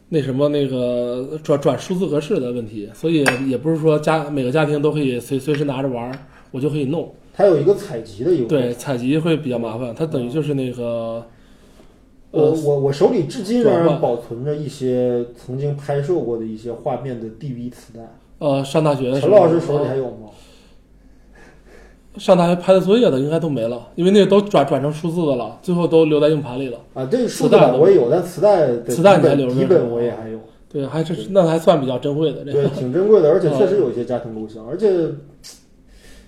[0.09, 6.11] 那什么那个转转数字格式的问题，所以也不是说家每个家庭都可以随随时拿着玩，
[6.51, 7.11] 我就可以弄。
[7.37, 11.21] 它有一个采集的一个对，采集会比较麻烦，它等于就是那个，
[12.31, 17.99] 我呃，我我手里至今仍然保存着一些曾经拍摄过的一些画面的 DV 磁带。
[18.39, 20.29] 呃，上大学的，陈老师手里还有吗？
[22.17, 26.77] 上大学拍的作业的应该都没了，因为那个都转转成数字的了，最后都留在硬盘里了。
[26.93, 34.87] 啊，这数字磁带我也有，但磁带磁带你还留着底本我也还有，对，还是那还算比较珍贵的这对。，挺珍贵的，而且哦确实有一些家庭录像，而且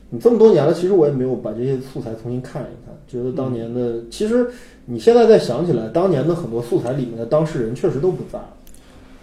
[0.10, 4.48] 你这么多年了，其实我也没有把这些素材重新看一看，觉得当年的，其实
[4.86, 8.50] 你现在再想起来，当年的很多素材里面的当事人确实都不在了，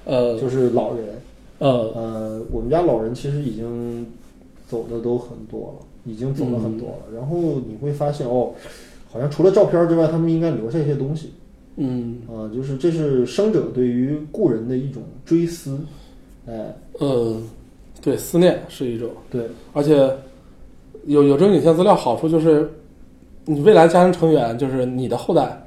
[0.05, 0.39] 呃。
[0.39, 1.07] 就是老人，
[1.59, 4.07] 呃，呃，我们家老人其实已经
[4.69, 7.15] 走的都很多了，已经走了很多了。
[7.15, 8.53] 然后你会发现，哦，
[9.11, 11.31] 好像除了照片之外，他们应该留下一些东西。
[11.77, 12.19] 嗯。
[12.29, 15.79] 啊、就是这是生者对于故人的一种追思。
[16.47, 17.41] 哎，呃，
[18.03, 20.11] 对，思念是一种，对，而且
[21.07, 22.71] 有有这种影像资料，好处就是
[23.45, 25.65] 你未来家庭成员，就是你的后代，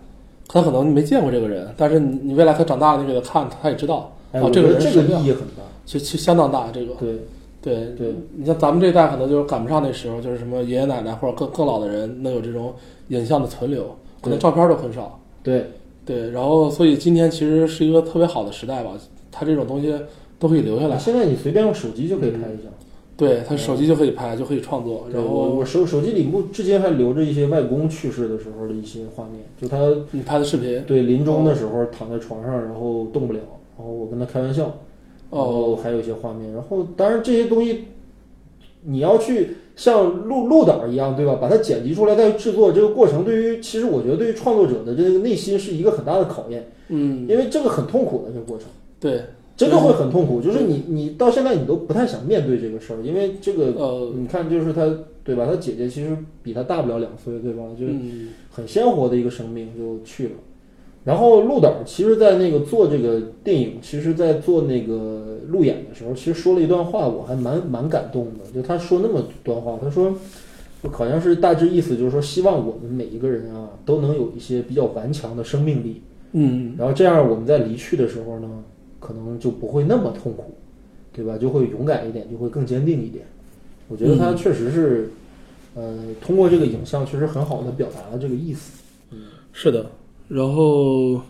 [0.47, 5.63] 他可能没见过这个人，但是你你未来他长大了，你给他看，他也知道，啊，哦，这个人这个意义很大。
[5.85, 7.15] 其其相当大，这个对，
[7.61, 12.73] 对对你像咱们这一代可能就是赶不上那时候，就是什么爷爷奶奶或者更更老的人能有这种
[13.07, 15.19] 影像的存留，可能照片都很少。
[15.43, 15.65] 对，
[16.05, 18.91] 对，然后所以今天其实是一个特别好的时代吧，
[19.31, 19.93] 它这种东西
[20.37, 20.97] 都可以留下来。
[20.97, 22.71] 现在你随便用手机就可以拍一张。
[23.17, 25.07] 对，他手机就可以拍，就可以创作。
[25.11, 29.77] 然后我我手手机里目至今还留着一些外公去世的时候的一些画面，就他
[30.11, 33.39] 你拍的视频，对临终的时候躺在床上，然后动不了，
[33.75, 34.65] 然后我跟他开玩笑，
[35.31, 37.85] 然后哦，还有一些画面，然后当然这些东西
[38.83, 41.39] 你要去像录录档一样，对吧？
[41.41, 48.67] 把它剪辑出来再制作，这个过程对于其实我觉得对于创作者的这个内心是一个很大的考验，嗯，因为这个很痛苦的这个过程。
[48.99, 49.21] 对，
[49.57, 54.87] 真的会很痛苦，就是你你到现在你都不太想面对这个事儿，因为这个呃，你看就是他
[55.23, 55.47] 对吧？
[55.49, 57.63] 他姐姐其实比他大不了两岁，对吧？
[57.77, 57.93] 就是，
[58.51, 60.33] 很鲜活的一个生命就去了，
[61.03, 68.51] 然后陆导其实，在那个做这个电影，其实，在做那个路演的时候，其实说了一段话，我还蛮蛮感动的。
[68.53, 70.13] 就他说那么段话，他说，
[70.91, 76.01] 好像是大致意思就是说，希望我们每一个人啊，都能有一些比较顽强的生命力，
[76.33, 78.47] 嗯，然后这样我们在离去的时候呢，
[78.99, 80.55] 可能就不会那么痛苦，
[81.13, 81.37] 对吧？
[81.37, 83.25] 就会勇敢一点，就会更坚定一点。
[83.87, 85.09] 我觉得他确实是，
[85.75, 88.83] 呃，通过这个影像，确实很好的表达了这个意思。
[89.11, 89.19] 嗯
[89.53, 89.85] 是的。
[90.27, 91.21] 然后，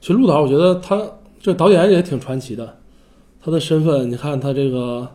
[0.00, 1.06] 其实陆导，我觉得他
[1.38, 2.76] 这导演也挺传奇的。
[3.40, 5.06] 他的身份，你看他这个，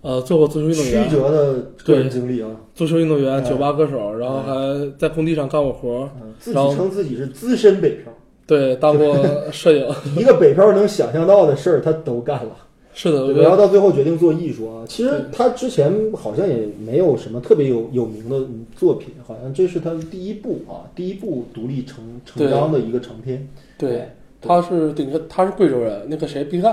[0.00, 6.08] 呃，做过足球运动员曲员，折的个人经历啊，足球运动员、哎酒吧歌手，然后还在工地上干过活
[6.38, 8.12] 自己称自己是资深北漂，
[8.46, 9.16] 对，当过
[9.50, 9.86] 摄影。
[10.16, 12.56] 一个北漂能想象到的事儿他都干了。
[12.96, 23.48] 是的，我对吧然后到最后决定做艺术啊，其实他之前好像也没有什么特别有有名的作品，好像这是他第一部啊，第一部独立成成章的一个长片。
[23.76, 24.08] 对，
[24.40, 26.72] 他是顶着他是贵州人，那个谁毕赣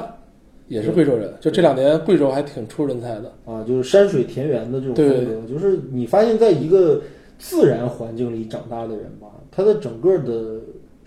[0.68, 3.34] 也是贵州人，就这两年贵州还挺出人才的。
[3.46, 7.02] 啊，就是山水田园的这种风格，就是你发现在一个
[7.40, 10.60] 自然环境里长大的人吧，他的整个的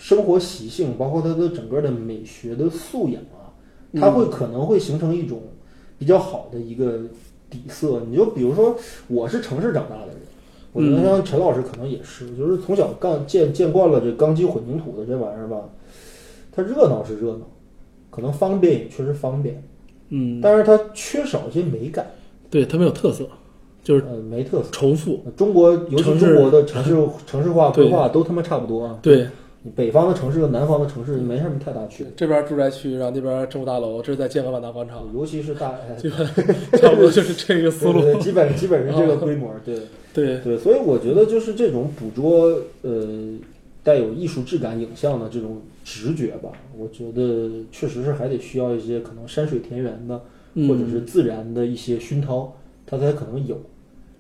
[0.05, 3.49] 生活习性，包括他的整个的美学的素养啊，
[3.95, 5.41] 他会可能会形成一种
[5.99, 7.01] 比较好的一个
[7.49, 8.03] 底色。
[8.07, 8.77] 你就比如说，
[9.09, 10.17] 我是城市长大的人。
[10.75, 15.71] 我觉得像陈老师可能也是，就是从小干见见惯了这钢筋混凝土的这玩意儿吧，
[16.53, 17.47] 它热闹是热闹，
[18.11, 19.63] 可能方便也确实方便，
[20.11, 22.07] 嗯，但是它缺少一些美感。
[22.51, 23.27] 对它没有特色，
[23.83, 24.69] 就是呃，没特色。
[24.71, 25.23] 重复。
[25.35, 26.95] 中国尤其中国的城市
[27.27, 28.99] 城市化规划都他妈差不多啊。
[29.01, 29.29] 对，你
[29.75, 35.75] 北方的城市和南方的城市没什么太大区别，这边住宅区，然后那边政府大楼，这是在建个万达广场，尤其是大，
[36.77, 37.95] 差不多就是这个思路。
[37.95, 39.79] 对对对基本基本是这个规模，对
[40.13, 43.39] 对，对，所以我觉得就是这种捕捉呃
[43.83, 50.21] 带有艺术质感影像的这种直觉吧，我觉得确实是还得需要一些可能山水田园的
[50.55, 52.55] 嗯或者是自然的一些熏陶，
[52.87, 53.61] 它才可能有。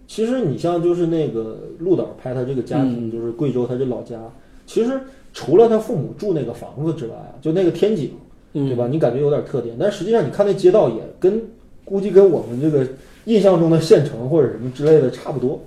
[0.07, 4.21] 其实你像就是那个陆导拍他这个家庭，嗯就是贵州他这老家，
[4.67, 5.01] 其实
[5.35, 8.13] 除了他父母住那个房子之外啊，就那个天井，
[8.55, 8.89] 嗯对吧？
[8.89, 11.43] 你感觉有点特点，但实际上你看那街道也跟
[11.85, 12.87] 估计跟我们这个
[13.25, 15.61] 印象中的县城或者什么之类的差不多，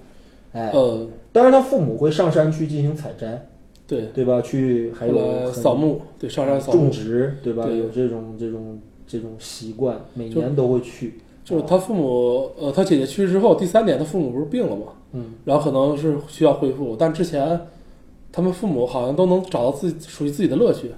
[0.54, 3.46] 哎，呃，当然他父母会上山去进行采摘，
[3.86, 4.42] 对，对吧？
[4.42, 7.66] 去还有扫墓，对，上山扫种，植，对吧？
[7.66, 11.16] 对有这种这种这种习惯，每年都会去。
[11.44, 14.88] 就是他父母，呃，他姐姐去世之后，第三年他父母不是病了吗？
[15.14, 17.58] 嗯，然后可能是需要恢复，但之前
[18.32, 20.92] 他们父母好像都能找到自己属于自己的乐趣。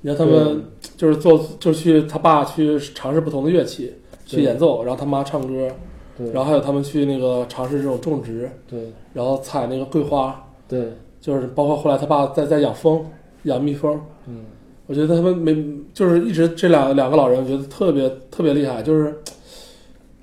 [0.00, 0.64] 你看他们
[0.96, 3.92] 就是做，就是去他爸去尝试不同的乐器，
[4.26, 5.68] 去演奏，然后他妈唱歌，
[6.18, 8.92] 对，然后还有他们去那个尝试这种种植，对。
[9.14, 13.04] 然后采那个桂花，对，就是包括后来他爸在在养蜂，
[13.44, 14.00] 养蜜蜂。
[14.26, 14.44] 嗯，
[14.86, 15.54] 我觉得他们没
[15.94, 19.14] 就是一直这两两个老人，我觉得特别特别厉害，就是，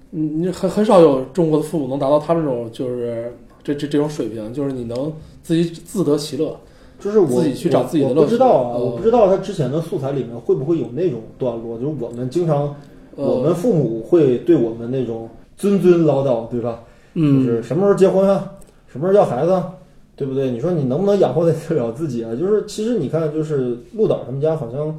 [0.09, 3.33] 你你很很少有中国的父母能达到他们这种就是
[3.63, 6.57] 这这这种水平，就是你能自己自得其乐。
[7.01, 12.75] 就是我自己去找自己的乐趣我不知道啊，呃我不知道他之前的素材里面会不会有那种段落，就是我们经常，
[13.15, 16.83] 呃我们父母会对我们那种谆谆唠叨，对吧？
[17.15, 18.51] 就嗯，是什么时候结婚啊，
[18.87, 19.71] 什么时候要孩子啊，
[20.17, 20.51] 对不对？
[20.51, 22.35] 你说你能不能养活得了自己啊？
[22.35, 24.93] 就是其实你看，就是陆导他们家好像，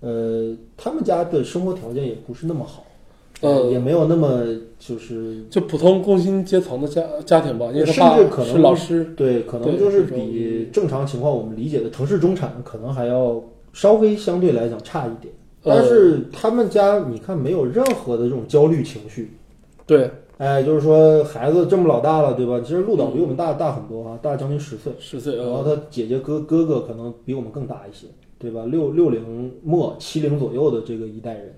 [0.00, 2.82] 呃，他们家的生活条件也不是那么好，
[3.42, 4.42] 呃也没有那么
[4.78, 15.32] 就是就普通工薪阶层的家家庭吧，因为甚至可能是老师，对，可能就是比正常情况我们理解的城市中产可能还要稍微相对来讲差一点。
[15.64, 19.30] 呃但是他们家你看没有任何的这种焦虑情绪，
[19.86, 22.60] 对，哎，就是说孩子这么老大了，对吧？
[22.60, 24.92] 其实陆导比嗯我们大大很多啊，大将近十岁。
[24.98, 28.08] 十岁，然后呃，他姐姐哥哥哥可能比我们更大一些，
[28.40, 28.64] 对吧？
[28.66, 31.54] 六六零末七零左右的这个一代人，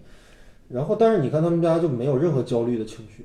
[0.69, 3.25] 然后但是你看他们家就没有任何焦虑的情绪，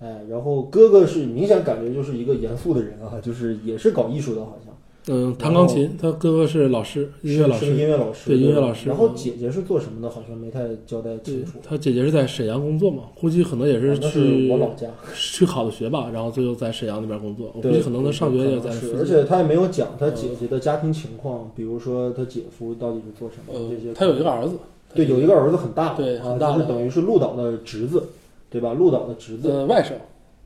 [0.00, 4.74] 哎，然后哥哥是明显感觉就是一个严肃的人啊，就是也是搞艺术的，好像
[5.08, 11.58] 嗯，弹钢琴，他哥哥是老师，音乐老师，音乐老师，对音乐老师然后姐姐是做什么的，好像没太交代清楚。
[11.60, 17.48] 他姐姐是在沈阳工作嘛，估计可能也是去是我老家，去考的学吧，然后最后在沈阳那边工作。
[17.48, 24.54] 我估对，计可能他上学也在而且他也没有讲他姐姐的家庭情况，比如说他姐夫到底是做什么呃这些。，他有一个儿子，
[24.94, 28.02] 对，有一个儿子很大，对啊很大就是等于是鹿岛的侄子，
[28.50, 28.72] 对吧？
[28.72, 29.92] 鹿岛的侄子呃外甥，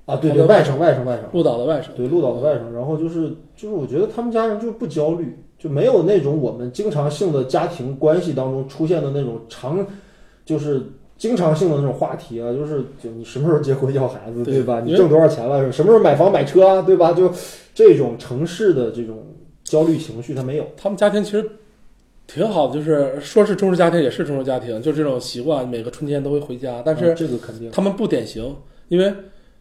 [0.05, 1.87] 啊，对对，外甥外甥外甥，鹿岛的外甥。
[1.97, 2.73] 对鹿岛的外甥。
[2.75, 9.85] 然后就是就是，我觉得他们家人就是不焦虑，就没有那种我们经常性的家庭关系当中出现的那种常，
[10.45, 10.83] 就是
[11.17, 14.81] 经常性的那种话题啊，就是就你什么时候结婚要孩子，对对吧？
[14.85, 15.73] 你挣多少钱了？
[15.73, 17.13] 什么时候买房买车啊，对吧？
[17.13, 17.31] 就
[17.75, 19.17] 这种城市的这种
[19.65, 20.67] 焦虑情绪，他没有。
[20.77, 21.51] 他们家庭其实
[22.27, 28.57] 挺好的，就是说是中式家庭也是中式家庭，就这种习惯，每个春天都会回家，但啊是这个肯定，他们不典型，
[28.89, 29.13] 因为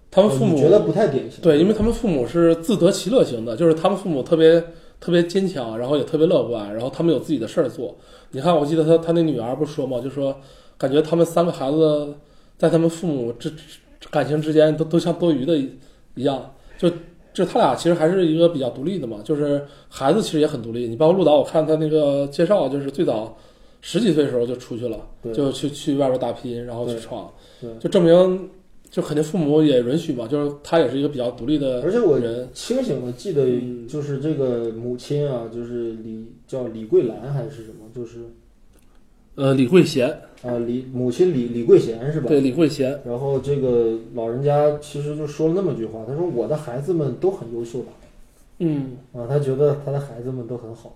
[0.09, 4.59] 他们父母哦觉得不太典型，对，因为他们父母是自得其乐型的，就是他们父母特别
[4.99, 7.95] 特别坚强，然后也特别乐观，然后他们有自己的事儿做。
[8.31, 10.35] 你看，我记得他他那女儿不说嘛，就说
[10.77, 12.15] 感觉他们三个孩子
[12.57, 15.69] 在他们父母之之感情之间都都像多余的一
[16.15, 16.89] 一样，就
[17.35, 20.87] 就他俩其实还是一个比较独立的嘛，就是孩子其实也很独立。
[20.87, 23.37] 你包括陆导，我看他那个介绍，就是最早
[23.81, 24.97] 十几岁的时候就出去了，
[25.33, 27.29] 就去去外边打拼，然后去闯，
[27.79, 28.49] 就证明。
[28.91, 38.19] 就肯定父母也允许嘛，就是他也是一个比较独立的而且我人，清醒的记得嗯就是这个母亲啊，就是李叫李桂兰还是什么，就是
[39.35, 40.07] 呃，李桂贤，
[40.43, 42.27] 啊李母亲李李桂贤是吧？
[42.27, 47.91] 对，李桂贤，然后这个老人家其实就说了那么句话，他说我的孩子们都很优秀吧
[48.59, 50.95] 嗯，啊，他觉得他的孩子们都很好，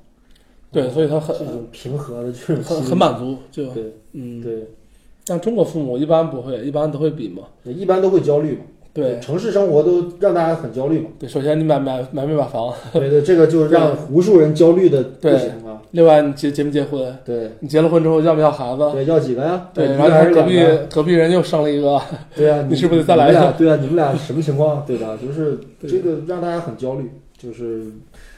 [0.71, 4.65] 对，啊所以他很这种平和的这种很很满足，就对嗯，对，
[5.25, 8.61] 但中国父母一般不会，一般都会比嘛，一般都会焦虑嘛，
[8.91, 18.91] 对城市生活都让大家很焦虑嘛，对，首先你买买买没买房，对对，这个就让无数人焦虑的不对行啊，另外你结结没结婚，对你结了婚之后要不要孩子？
[18.91, 19.69] 对，要几个呀？
[19.73, 20.59] 对，然后隔壁？
[20.91, 22.01] 隔壁人又生了一个，
[22.35, 24.83] 对啊， 你是不是得再来一个对啊，你们俩什么情况？
[24.85, 25.17] 对吧？
[25.21, 27.85] 就是这个让大家很焦虑，就是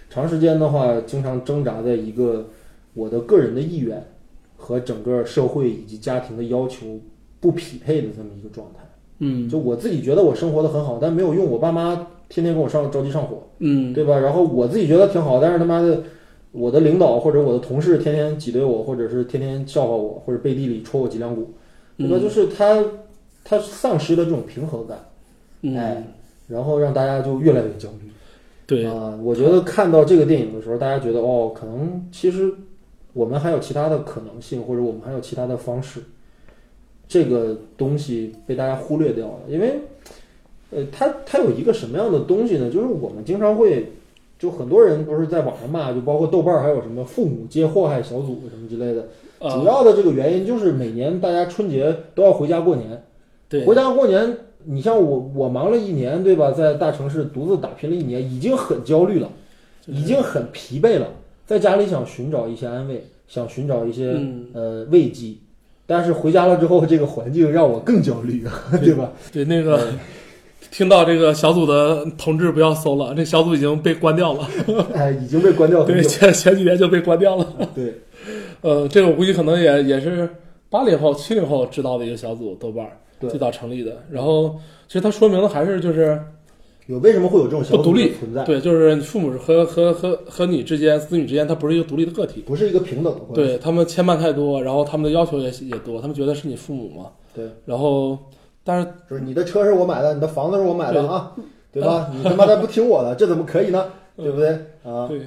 [0.09, 2.49] 长时间的话，经常挣扎在一个
[2.93, 4.05] 我的个人的意愿
[4.57, 6.99] 和整个社会以及家庭的要求
[7.39, 8.83] 不匹配的这么一个状态。
[9.23, 14.19] 嗯就我自己觉得我生活的很好，但没有用，我爸妈天天跟我上着急上火，嗯，对吧？
[14.19, 16.03] 然后我自己觉得挺好，但是他妈的。
[16.53, 21.49] 我的领导或者我的同事天天挤兑我，或者是天天笑话我，或者背地里戳我脊梁骨，
[21.97, 22.17] 对吧？
[22.17, 22.83] 嗯就是他
[23.45, 24.97] 他丧失了这种平衡感，
[25.61, 26.05] 嗯哎，
[26.49, 28.11] 然后让大家就越来越焦虑。
[28.67, 32.53] 对，啊，我觉得看到这个电影的时候，大家觉得哦，可能其实
[33.13, 36.01] 我们还有其他的可能性，或者我们还有其他的方式，
[37.11, 39.39] 这个东西被大家忽略掉了。
[39.49, 39.73] 因为，
[40.69, 42.71] 呃，它它有一个什么样的东西呢？
[42.71, 43.91] 就是我们经常会，
[44.39, 49.01] 就很多人不是在网上骂，就包括豆瓣儿还有什么父母皆祸害小组什么之类的。
[49.41, 53.03] 主啊，要的这个原因就是每年大家春节都要回家过年，
[53.49, 56.51] 对，回家过年，你像我，我忙了一年，对吧？
[56.51, 59.29] 在大城市独自打拼了一年，已经很焦虑了，
[59.87, 61.07] 已经很疲惫了，
[61.45, 65.35] 在家里想寻找一些安慰，想寻找一些、嗯呃慰藉，
[65.85, 68.45] 但是回家了之后，这个环境让我更焦虑，
[68.81, 69.11] 对吧？
[69.31, 69.87] 对那个。
[70.69, 74.47] 听到这个小组的同志不要搜了，这小组已经被关掉了。
[74.95, 77.45] 哎，已经被关掉了对，前前几年就被关掉了。
[77.75, 77.93] 对，
[78.61, 80.29] 呃，这个我估计可能也也是
[80.69, 82.91] 八零后、七零后知道的一个小组，豆瓣儿
[83.27, 84.01] 最早成立的。
[84.09, 84.55] 然后
[84.87, 86.17] 其实它说明的还是就是
[86.87, 88.43] 有为什么会有这种小独立的存在？
[88.43, 92.41] 对，就是父母和和和和你之间、子女之间，他不是一个独立的个体。
[92.41, 93.33] 不是一个平等的关系。
[93.35, 97.07] 对他们牵绊太多，然后他们的要求也也多，他们觉得是你父母嘛。
[97.33, 98.17] 对，然后，
[98.63, 101.33] 但是就是你的车是我买的，你的房子是我买的啊，
[101.71, 102.11] 对吧？
[102.13, 103.85] 你他妈的不听我的，这怎么可以呢？
[104.17, 104.49] 对不对
[104.83, 105.07] 啊？
[105.07, 105.21] 对，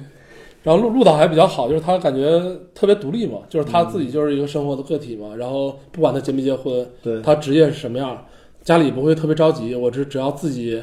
[0.61, 2.39] 然后陆陆导还比较好，就是他感觉
[2.75, 5.35] 特别独立嘛，就是他自己就是一个生活的个体嘛。
[5.35, 8.23] 然后不管他结没结婚，对，他职业是什么样，
[8.63, 9.73] 家里不会特别着急。
[9.73, 10.81] 我只只要自己，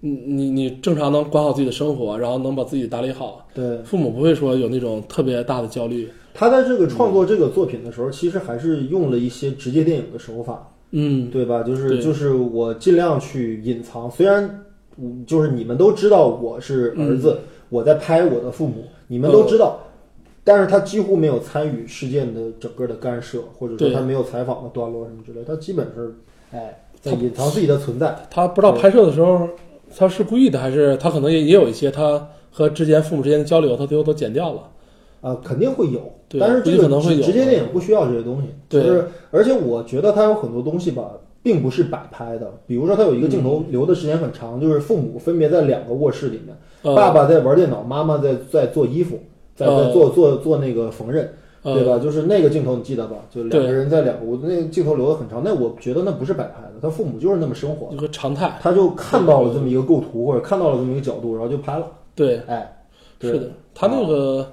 [0.00, 3.78] 你你你正常能管好自己的生活，然后能把自己打理好，对。
[3.82, 6.08] 父母不会说有那种特别大的焦虑。
[6.34, 11.64] 他在这个创作这个作品的时候，其实还是用了一些直接电影的手法，嗯，对吧？
[11.64, 14.64] 就是就是我尽量去隐藏，虽然
[14.98, 19.80] 嗯就是你们都知道我是儿子，我在拍我的父母，你们都知道，
[20.44, 26.14] 但是他几乎没有参与事件的整个的干涉，或者说他没有采访的段落什么之类，他基本是
[26.52, 28.16] 哎在隐藏自己的存在。
[28.30, 29.48] 他不知道拍摄的时候
[29.96, 34.62] 他是故意的，还是他可能也也有一些他和之间父母之间的交流，他最后都剪掉了。
[35.20, 41.10] 啊，肯定会有，但是这估计可能会有个直直接电影不需要这些东西，对就是而且我觉得它有很多东西吧，
[41.42, 49.18] 并不是摆拍的，比如说它有一个镜头留的时间很长，就是父母分别在两个卧室里面，呃、爸爸在玩电脑，妈妈在在做衣服，
[49.56, 51.26] 在在呃做做做那个缝纫，呃
[51.62, 51.98] 对吧？
[51.98, 53.16] 就是那个镜头你记得吧？
[53.30, 58.58] 就两个人在两个，我那个镜头留的很长，那我觉得那不是摆拍的，他父母就是那么生活一，个常态。
[58.62, 62.86] 他就看到了这么一个构图或者看到了这么一个角度，然后就拍了，对，哎，
[63.18, 64.46] 对是的，他那个。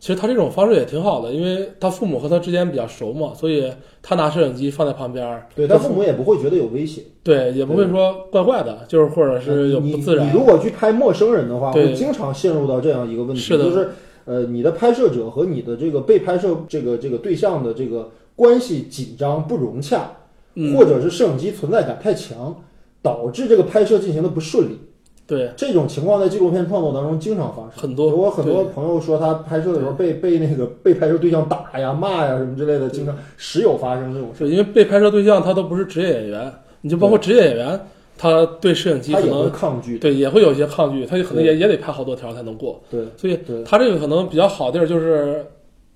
[0.00, 7.00] 其实他这种方式也挺好的，因为他父母和他之间比较熟嘛，所以他拿摄影机放在旁边儿，对他父母也不会觉得有威胁。
[7.22, 10.32] 对也不会说怪怪的，就是或者是有不自然你。
[10.32, 13.92] 如果去拍陌生人的话，对会经常陷入到这样一个问题，是的就是
[14.24, 20.10] 呃，你的拍摄者和你的这个被拍摄这个这个对象的这个关系紧张不融洽，
[20.54, 22.54] 嗯，或者是摄影机存在感太强，
[23.02, 24.78] 导致这个拍摄进行的不顺利。
[25.26, 34.46] 对，这种情况在纪录片创作当中经常发生，很多我很多朋友说他拍摄的时候被被那个被拍摄对象打呀、骂呀什么之类的，经常时有发生这种事。
[34.46, 36.52] 因为被拍摄对象他都不是职业演员，
[36.82, 37.80] 你就包括职业演员，
[38.24, 42.80] 他对摄影机可能抗拒，对也会有一些抗拒，他可能也也得拍好多条才能过。
[42.90, 45.44] 对所以他这个可能比较好地儿就是，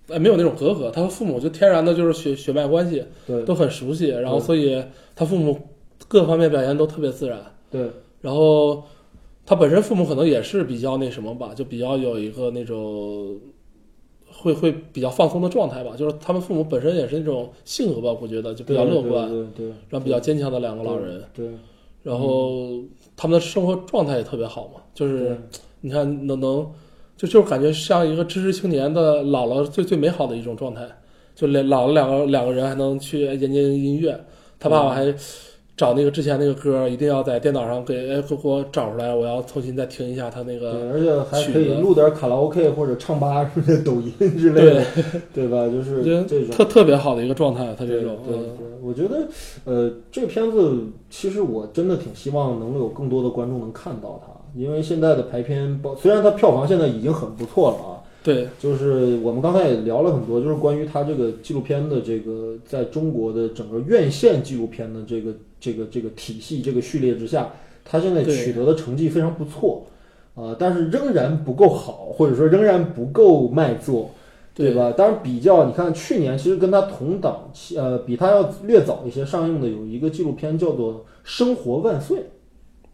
[0.08, 4.84] 呃，没有那种隔阂，他和父母就天然的就是血血脉关系对都很熟悉，然后所以
[5.16, 5.58] 他父母
[6.06, 7.88] 各方面表现都特别自然，对
[8.20, 8.84] 然后
[9.46, 13.38] 他本身父母可能也是比较那什么吧，就比较有一个那种。
[14.40, 21.48] 会会比较放松的状态吧，就是他们父母本身也是那种性格吧，我觉得就比较乐观，对对对，然后比较坚强的两个老人，对，
[22.08, 22.82] 然后
[23.14, 25.38] 他们的生活状态也特别好嘛，就是
[25.82, 26.66] 你看能能
[27.18, 30.88] 就就是感觉像一个知识青年的老了最最美好的一种状态，
[31.34, 34.18] 就连老了两个两个人还能去研究音乐，
[34.58, 35.14] 他爸爸还
[35.78, 44.84] 找那个之前那个歌，一定要在电脑上给哎给给我找出来，我要重新再听一下他那对，个而且还可以录点卡拉 OK 或者唱吧什么的抖音之类的，
[45.32, 45.48] 对。
[45.48, 45.66] 吧？
[45.68, 46.50] 就是这种。
[46.50, 49.26] 特特别好的一个状态，他这种对对嗯，我觉得
[49.64, 67.52] 呃，这片子其实我真的挺希望能有更多的观众能看到它，因为现在的排片包虽然它票房现在已经很不错了啊，对就是我们刚才也聊了很多，就是关于他这个纪录片的这个在中国的整个院线纪录片的这个这个这个体系这个序列之下，
[67.84, 69.86] 他现在取得的成绩非常不错，
[70.34, 74.10] 啊、但是仍然不够好，或者说仍然不够卖座。
[74.54, 74.90] 对吧？
[74.90, 82.18] 当然，比较你看，去年其实跟他同档期，呃，比他要略早一些上映的有一个纪录片叫做《生活万岁》，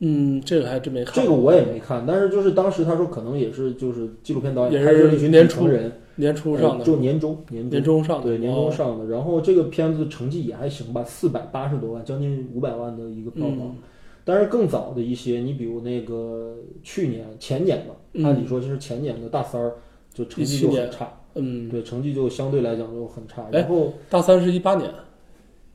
[0.00, 8.70] 嗯，这个还真没看，这个我也没看，但是就是当时他说可能也是就是纪录片导演也是一群年初人，年初上的，就年终年年中上的，对年中哦。
[8.70, 13.58] 上的，然后这个片子成绩也还行吧，四百八十多万，将近五百万的一个票房。
[13.60, 13.76] 嗯。
[14.26, 18.24] 但是更早的一些，你比如那个去年、前年的，嗯。
[18.24, 19.74] 按理说就是前年的大三儿，
[20.12, 23.42] 就成绩就很差，嗯，对，成绩就相对来讲就很差。
[23.52, 24.90] 哎然后大三是一八年，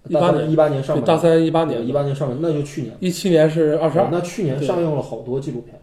[0.08, 2.94] 一八年一八年上大三一八年一八年上半那就去年。
[3.00, 5.80] 一七年是二十二，那去年上映了好多纪录片，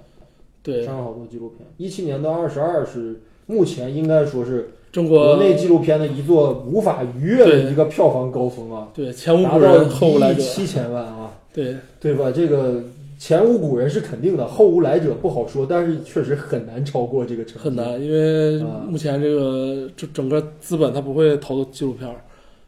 [0.62, 1.66] 对，上映了好多纪录片。
[1.76, 12.30] 一七年的二十二是目前应该说是中国国内纪录片的一座无法逾越的一个票房高峰啊，对前无古人后无来者，七千万啊，对对吧？
[12.30, 12.82] 这个
[13.18, 17.58] 前无古人是肯定的，后无来者不好说，但是确实很难超过这个成绩。
[17.58, 22.16] 很难，因为啊目前这个整整个资本它不会投纪录片儿，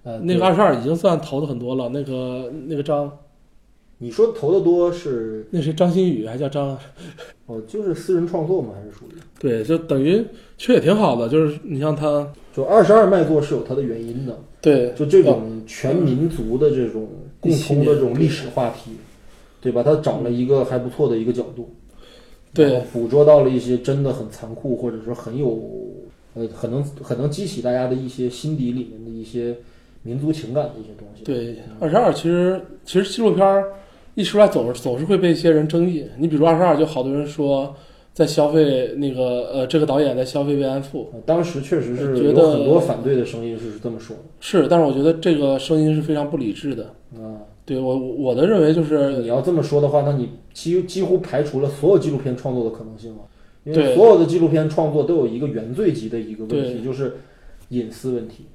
[0.09, 3.13] 呃，那个对二十二已经算投的很多了，那个那个张
[3.99, 6.79] 你说投的多是那谁张馨予还叫张，
[7.45, 10.25] 哦，就是私人创作嘛，还是属于对，就等于
[10.57, 14.39] 其实也挺好的，就是你像他，就二十二卖座是有它的原因的。
[14.63, 17.07] 对，就这种全民族的这种
[17.39, 18.93] 共通的这种历史话题，
[19.61, 19.83] 对吧？
[19.83, 21.69] 他找了一个还不错的一个角度，
[22.55, 25.61] 对捕捉到了一些真的很残酷，或者说很有
[26.35, 29.57] 呃很能很能激起大家的一些心底里面的一些
[30.03, 31.25] 民族情感的一些东西。
[31.25, 33.73] 对，二十二其实其实纪录片儿
[34.15, 36.07] 一出来总是总是会被一些人争议。
[36.17, 37.75] 你比如二十二，就好多人说
[38.13, 46.95] 在消费那个呃这个导演在消费慰安妇，呃当时确实是觉得有很多反对的声音是这么说是，但是我觉得这个声音是非常不理智的。
[47.15, 47.37] 的啊。
[47.65, 53.19] 对我我的认为就是你要这么说的话，那你几几乎排除了所有纪录片创作的可能性了，
[53.65, 57.19] 因为对所有的纪录片创作都有一个原罪级的一个问题，就是
[57.69, 58.47] 隐私问题。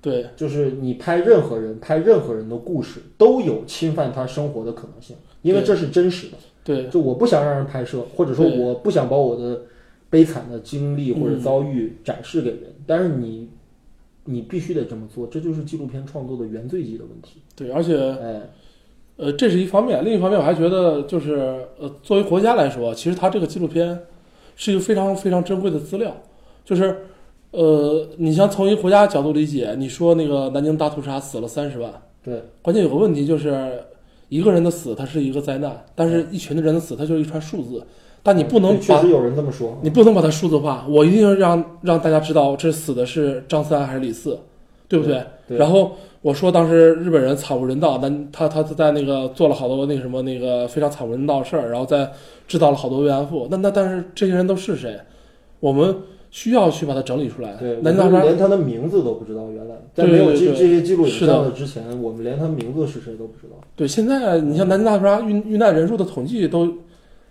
[0.00, 6.34] 对就是你拍任何人、拍任何人的故事，都有侵犯他生活的可能性，因为这是真实的。
[6.62, 9.62] 对就我不想让人拍摄，或者说我不想把我的
[10.08, 13.48] 悲惨的经历或者嗯遭遇展示给人，但是你
[14.24, 17.40] 你必须得这么做，这就是纪录片创作的原罪级的问题。
[17.56, 18.42] 对，而且哎，
[19.16, 23.98] 呃这是一方面，另一方面我还觉得就是呃作为国家来说，其实它这个纪录片
[24.54, 26.16] 是一个非常非常珍贵的资料，
[26.64, 26.98] 就是。
[27.58, 31.92] 呃，你像从一个国家角度理解，你说那个南京大屠杀死了三十万，
[32.22, 33.82] 对关键有个问题就是，
[34.28, 37.84] 一个人的死它是一个灾难，但是一群的人的死它就是一串数字，
[38.22, 39.76] 但你不能把确实有人这么说。
[39.82, 44.38] 你不能把它数字化，我一定要让让大家知道这死的是张三还是李四，
[44.86, 45.20] 对不对？
[45.48, 52.08] 对然后我说当时日本人惨无人道，但他他他在那个做了好多那个什么那个非常惨无人道的事儿，然后再
[52.46, 53.48] 制造了好多慰安妇。
[53.50, 54.96] 那那但是这些人都是谁？
[55.58, 55.92] 我们
[56.30, 57.54] 需要去把它整理出来。
[57.56, 63.58] 对，我南京大屠杀连他的名字都不知道，原来在没有这这些记录影像的之前，我们连他名字是谁都不知道。
[63.74, 66.70] 对，现在你像南京大屠杀遇遇难人数的统计都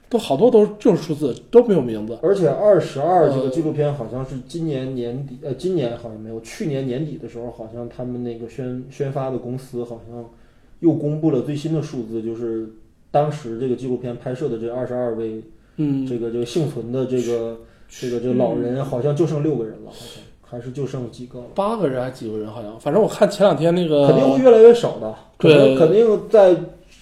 [0.10, 2.18] 都好多都是这种数字，都没有名字。
[2.22, 10.26] 而且二十二这个呃纪录片好像是今年年底，呃，今年好像没有，去年年底的时候，好像他们那个宣宣发的公司好像
[10.80, 12.70] 又公布了最新的数字，就是
[13.12, 15.42] 当时这个纪录片拍摄的这二十二位
[15.76, 17.58] 嗯，这个这个幸存的这个
[17.88, 21.46] 这个这个老人好像就剩六个人了，好像还是就剩几个了。
[21.56, 22.48] 八个人还是几个人？
[22.48, 26.56] 好像，反正我看前两天那个肯定会越来越少的，可能对肯定在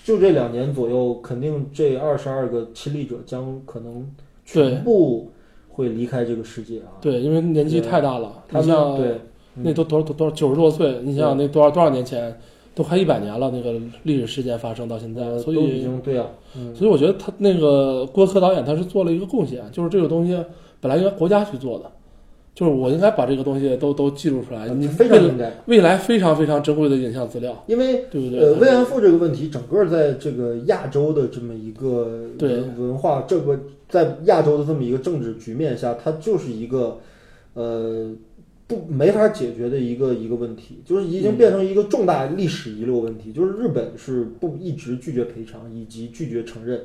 [0.04, 4.08] 就这两年左右，肯定这二十二个亲历者将可能
[4.46, 5.32] 全部
[5.70, 6.98] 会离开这个世界啊。
[7.02, 9.20] 对，因为年纪太大了，他你像们对
[9.56, 12.36] 那都多少多少九十多岁，你想想那多少多少年前，
[12.74, 13.74] 都快一百年了，那个
[14.04, 20.38] 历史事件发生到现在，所呃都已以经对啊，嗯，所以我觉得他那个郭柯导演他是做了一个贡献，就是这个东西
[20.86, 21.92] 本来应该国家去做的，
[22.54, 28.40] 就是我应该把这个东西都都记录出来，你非常应该，未来非常非常珍贵的影像资料，因为对不对？
[28.40, 33.60] 呃，慰安妇这个问题，整个在这个亚洲的这么一个对文文化，这个
[33.90, 37.00] 在亚洲的这么一个政治局面下，它就是一个
[37.56, 38.12] 呃
[38.68, 43.32] 不没法解决的一个一个问题，就是已经变成一个重大历史遗留问题。
[43.32, 46.80] 就是日本是不一直拒绝赔偿以及拒绝承认，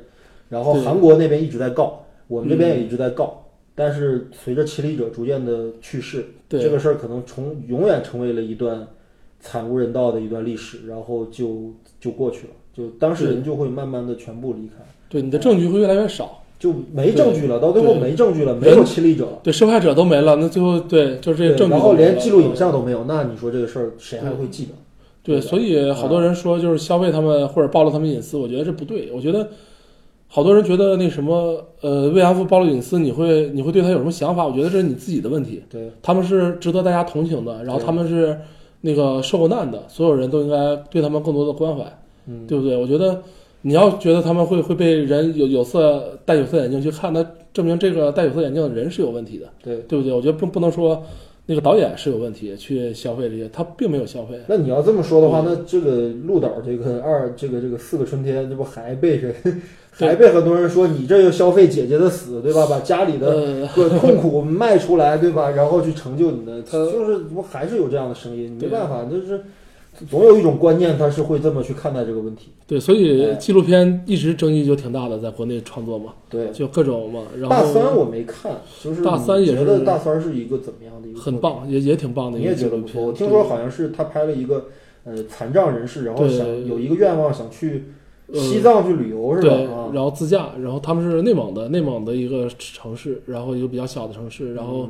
[0.49, 3.40] 然后韩国那边一直在告，我们这边也一直在告。
[3.83, 8.87] 但是随着亲历者逐渐的去世，对这个事儿可能从永远成为了一段
[9.39, 24.73] 惨无人道的一段历史，然后就就过去了，就当事人就会慢慢的全部离开，对你的证据会越来越少，就没证据了，到最后没证据了，没有亲历者了，对受害者都没了，那最后对就是证据然后连记录影像都没有，那你说这个事儿谁还会记得？
[25.23, 29.11] 对，所以好多人说就是消费他们或者暴露他们隐私，我觉得这不对。
[29.11, 29.49] 我觉得
[30.33, 34.47] 好多人觉得那什么呃慰安妇暴露隐私，你会你会对他有什么想法？
[34.47, 35.61] 我觉得这是你自己的问题。
[35.69, 38.39] 对，他们是值得大家同情的，然后他们是
[38.79, 41.83] 那个受过难的，所有人都应该对他们更多的关怀，
[42.27, 42.77] 嗯，对不对？
[42.77, 43.21] 我觉得
[43.61, 47.21] 你要觉得他们会会被人有有色戴有色眼镜去看，那
[47.51, 49.75] 证明这个戴有色眼镜的人是有问题的，对。
[49.89, 50.13] 对不对？
[50.13, 51.03] 我觉得不不能说
[51.45, 54.39] 那个导演是有问题去消费这些，他并没有消费。
[54.47, 59.19] 那你要这么说的话，那这个鹿岛这个二这个这个四个春天，这不还被
[59.91, 62.65] 还被很多人说你这就消费姐姐的死，对吧？
[62.67, 63.67] 把家里的
[63.99, 65.49] 痛苦卖出来，对吧？
[65.51, 69.41] 然后去成就你的， 他就是不还是有这样的声音，没办法，就是
[70.09, 72.49] 总有一种观念，他是会这么去看待这个问题。
[72.65, 77.23] 对，所以哎纪录片一直争议就挺大的，在国内创作嘛，对，就各种嘛。
[77.37, 81.19] 然后大三我没看，就是大三也你觉得大三是一个怎么样的一个？
[81.19, 82.87] 很，棒，也也挺棒的你一也觉得不错。
[82.87, 83.05] 个纪录片。
[83.07, 84.67] 我听说好像是他拍了一个
[85.03, 87.83] 呃残障人士，然后想有一个愿望想去呃
[88.33, 89.47] 西藏去旅游，是，吧？
[89.49, 89.63] 对，
[89.93, 94.87] 然后自驾，然后他们是内蒙的，内蒙的一个城市，然后一个比较小的城市，然后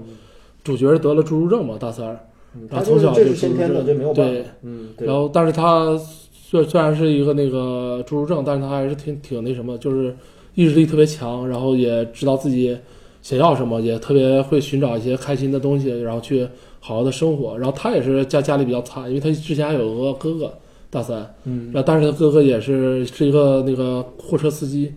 [0.64, 2.20] 主角得了侏儒症嘛，大三儿，
[2.56, 4.50] 嗯，然后从小就是先天的，这没有办对法。
[4.64, 5.98] 嗯，对然后但是他
[6.34, 10.16] 虽虽然是一个那个侏儒症，但是他还是挺挺那什么，就是
[10.54, 12.78] 意志力特别强，然后也知道自己
[13.22, 16.48] 想要什么，也特别会寻找一些开心的东西，然后去
[16.80, 17.58] 好好的生活。
[17.58, 20.54] 然后他也是家家里比较惨，因为他之前还有个哥哥
[20.92, 24.94] 大三，嗯然后但是他哥哥也是是一个那个货车司机，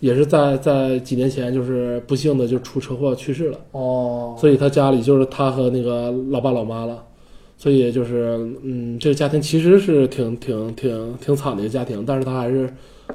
[0.00, 3.58] 也是在在几年前就是不幸的就出车祸去世了。
[3.70, 7.00] 哦，所以他家里就是他和那个老爸老妈了，
[7.56, 12.68] 所以就是嗯，这个家庭其实是挺挺挺挺惨的一个家庭，但是他还是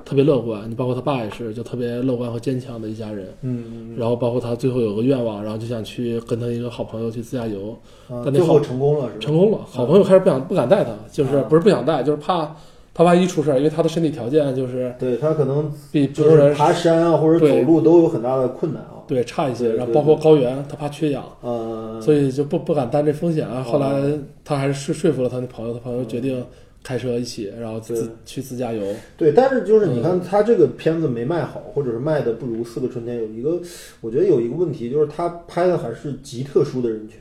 [0.05, 0.69] 特别乐观。
[0.69, 3.27] 你包括他爸也是，就特别乐观和坚强的一家人。
[3.41, 7.75] 嗯嗯然后包括他最后有个愿望，然后就想去跟他一个好朋友去自驾游，
[8.09, 9.19] 但那最后成功了是吧？
[9.19, 9.59] 成功了。
[9.65, 12.55] 好朋友开始不想不敢带他，就是啊不是不想带，就是怕
[12.93, 18.99] 他万一出事儿，因为他的身体条件就是对他可能比普通人爬山啊或者走路都有很大的困难啊。
[19.07, 21.23] 对差一些，然后包括高原，他怕缺氧。
[21.41, 23.61] 呃，所以就不不敢担这风险啊。
[23.61, 26.41] 后来哦他还是说说服了他那朋友，他朋友决定
[26.83, 28.81] 开车一起，然后自去自驾游。
[29.15, 33.61] 对，但是就是嗯你看他这个片子没卖好，或者是卖的不如《四个春天》，有一个
[34.01, 37.19] 我觉得有一个问题，就是他拍的还是极特殊的人群，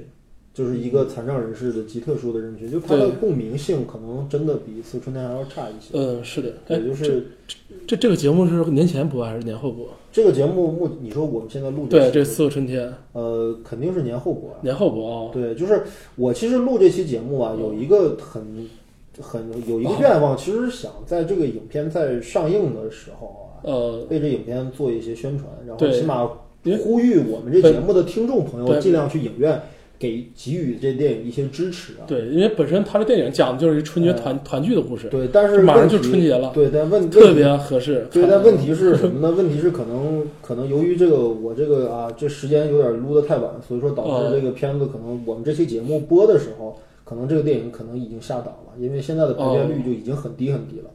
[0.55, 5.91] 就是一个残障人士的极特殊的人群，就他的共鸣性可能真的比《四个春天》还要差一些。
[5.93, 6.55] 嗯，是的。
[6.69, 7.27] 哎也，就是
[7.87, 9.87] 这这个节目是年前播还是年后播？
[10.13, 14.57] 这个节目目，你说我们现在录对，这四个春天呃肯定是年后播啊。
[14.63, 15.31] 年后播啊。
[15.33, 15.83] 对，就是
[16.17, 18.69] 我其实录这期节目啊，有一个很
[19.21, 26.29] 很有一个愿望，其实是想在这个影片在上映的时候啊，呃，为这影片做一些宣传，然后起码
[26.83, 29.61] 呼吁我们这节目的听众朋友尽量去影院
[29.99, 32.05] 给给予这电影一些支持啊。
[32.07, 38.07] 对，因为本身他这电影讲的就是一春节团团聚的故事，对，但是马上就春节了对，但问特别合适。
[38.11, 39.35] 对，看但问题是什么呢？
[39.37, 46.79] 问题是可能可能由于这个我这个啊，这时间有点撸的太晚，所以说导哦致这个片子可能我们这期节目播的时候，
[47.11, 50.89] 可能这个电影可能已经下档了，因为现在的排片哦率就已经很低很低了。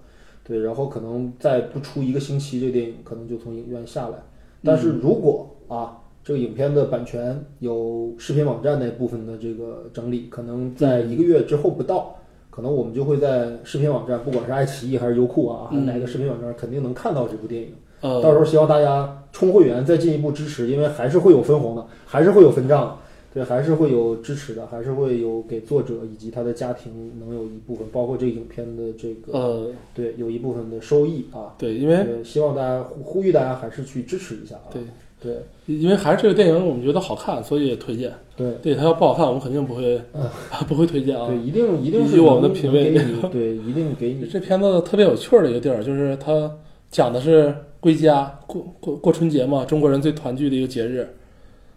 [0.45, 4.15] 对，然后可能再不出一个星期，这个电影可能就从影院下来。
[4.63, 12.15] 但是如果啊，这个影片的版权有视频网站那部分的这个整理，可能在一个月之后不到，
[12.49, 17.73] 可能我们就会在视频网站，不管是爱奇艺还是优酷啊，嗯哪个视频网站肯定能看到这部电影。
[17.99, 22.95] 呃，到时候希望大家充会员，再进一步支持，因为还是会有分红的，还是会有分账的，
[23.35, 31.53] 对，还是会有支持的，还是会有给作者以及他的家庭能有一部分，包括这个影片的这个，呃，对，有一部分的收益啊。
[31.57, 34.71] 对，因为，希望大家呼呼吁大家还是去支持一下啊。
[34.71, 34.81] 对
[35.21, 38.13] 对因为还是这个电影我们觉得好看，所以推荐。
[38.37, 39.99] 对对它要不好看，我们肯定不会、
[40.67, 41.37] 不会推荐啊对，。
[41.39, 42.93] 一定一定是以我们的品味
[43.33, 44.25] 对，一定给你。
[44.27, 46.49] 这片子特别有趣儿的一个地儿，就是它
[46.89, 51.07] 讲的是归家过过过春节嘛，中国人最团聚的一个节日，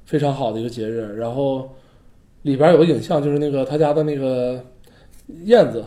[0.09, 1.15] 非常好的一个节日。
[1.19, 1.69] 然后
[2.43, 4.59] 里边有个影像，就是那个他家的那个
[5.45, 5.85] 燕子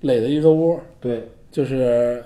[0.00, 2.22] 垒的一个窝，对就是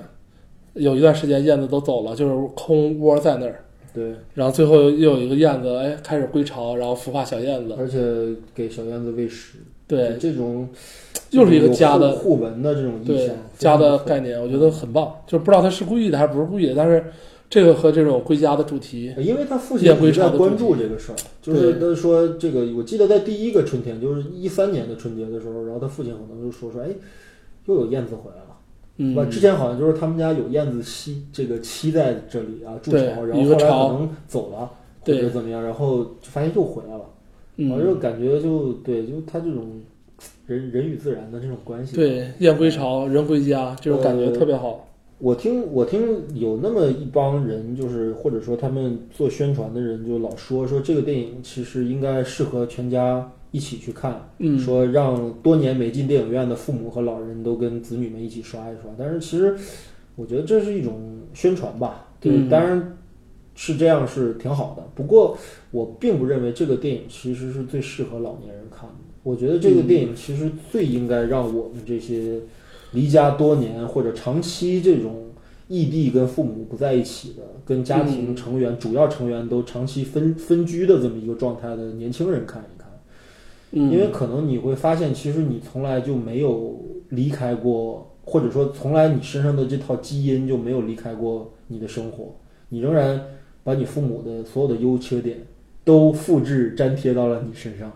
[0.74, 3.64] 有一段时间燕子都走了，就是空窝在那儿。
[3.94, 7.74] 对，然后最后又有一个燕子，哎，开始归巢，然后孵化小燕子。
[7.78, 7.98] 而且
[8.54, 10.66] 给小燕子喂食，对，这种
[11.30, 15.14] 又是一个家的有互互文的这种意对象，家的概念，我觉得很棒。
[15.26, 17.04] 就不知道他是故意的还是不是故意的，但是
[17.52, 26.88] 这个和这种归家的主题，因为他父亲燕归一直在关注这个事儿，就是他说这个，我记得在第一个春天，就是一三年的春节的时候，然后他父亲可能就说说，哎，
[27.66, 28.56] 又有燕子回来了，
[28.96, 29.28] 嗯？
[29.28, 34.70] 之前好像就是他们家有燕子栖这个栖在这里啊筑巢，然后后来可能走了
[35.04, 39.82] 或者怎么样，然后就发现又回来了，我嗯，就感觉就对，就他这种
[40.46, 44.88] 人人与自然的这种关系，对，燕归巢，人归家，这种感觉呃特别好。
[45.22, 46.02] 我听我听
[46.34, 58.90] 有那么一帮人，就是或者说他们做宣传的人，就老说说这个电影其实应该适合全家一起去看，嗯，说让多年没进电影院的父母和老人都跟子女们一起刷一刷。
[58.98, 59.56] 但是其实
[60.16, 62.98] 我觉得这是一种宣传吧，对，嗯当然
[63.54, 64.82] 是这样是挺好的。
[64.96, 65.38] 不过
[65.70, 68.96] 我并不认为这个电影其实是最适合老年人看的。
[69.22, 72.40] 我觉得这个电影其实最应该让我们这些
[72.92, 75.30] 离家多年或者长期这种
[75.68, 82.90] 异地跟父母不在一起的，跟家庭成员、主要成员都长期分分居的这么一个状态的年轻人看一看。
[83.70, 86.78] 嗯，因为可能你会发现，其实你从来就没有
[87.08, 92.34] 离开过，或者说从来你身上的这套基因就没有离开过你的生活，
[92.68, 93.18] 你仍然
[93.64, 95.38] 把你父母的所有的优缺点
[95.84, 97.90] 都复制粘贴到了你身上，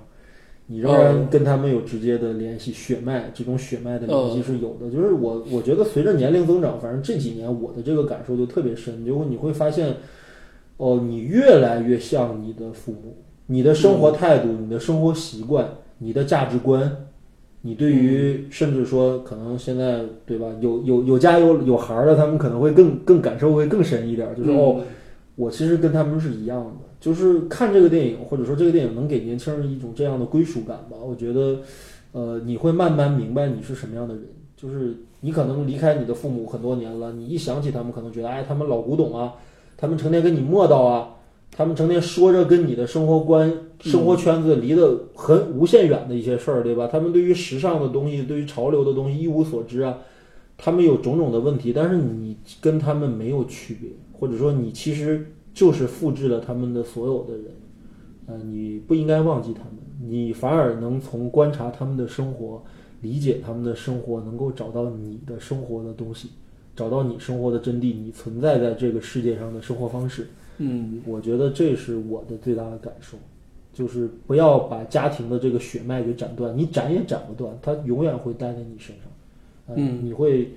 [0.68, 4.90] 你仍然跟他们有直接的联系，血脉这种血脉的联系是有的。
[4.90, 9.94] 就是我我觉得随着年龄增长，反正这几年我的这个感受就特别深，就你会发现，
[10.76, 13.16] 哦，你越来越像你的父母。
[13.48, 17.06] 你的生活态度、你的生活习惯、你的价值观，
[17.62, 24.82] 你对于甚至说可能现在对吧，有有有家有有孩儿的，他们可能会更更感受会更深一点，就是、嗯哦，
[25.36, 26.85] 我其实跟他们是一样的。
[27.00, 30.96] 就是看这个电影，或者说这个电影能给年轻人一种这样的归属感吧。
[31.00, 31.60] 我觉得，
[32.12, 34.24] 呃，你会慢慢明白你是什么样的人。
[34.56, 39.34] 就是你可能离开你的父母很多年了，你一想起他们，可能觉得哎，他们老古董啊，
[39.76, 41.10] 他们成天跟你磨叨啊。
[41.52, 46.86] 他们成天说着跟你的生活观、生活圈子离得很无限远的一些事儿，对吧？
[46.86, 49.96] 他们对于时尚的东西、对于潮流的东西一无所知啊，
[50.58, 57.44] 他们有种种的问题，但是你跟他们没有区别，或者说你其实就是复制了他们的所有的人，
[58.26, 59.72] 呃，你不应该忘记他们，
[60.06, 62.62] 你反而能从观察他们的生活、
[63.00, 66.28] 理解他们的生活，能够找到你的生活的东西，
[66.76, 70.26] 找到你生活的真谛，你存在在这个世界上的生活方式。
[70.58, 73.16] 嗯我觉得这是我的最大的感受，
[73.72, 79.06] 就是不要把家庭的这个血脉给斩断，你斩也斩不断，它永远会待在你身上，
[79.68, 80.52] 呃嗯你会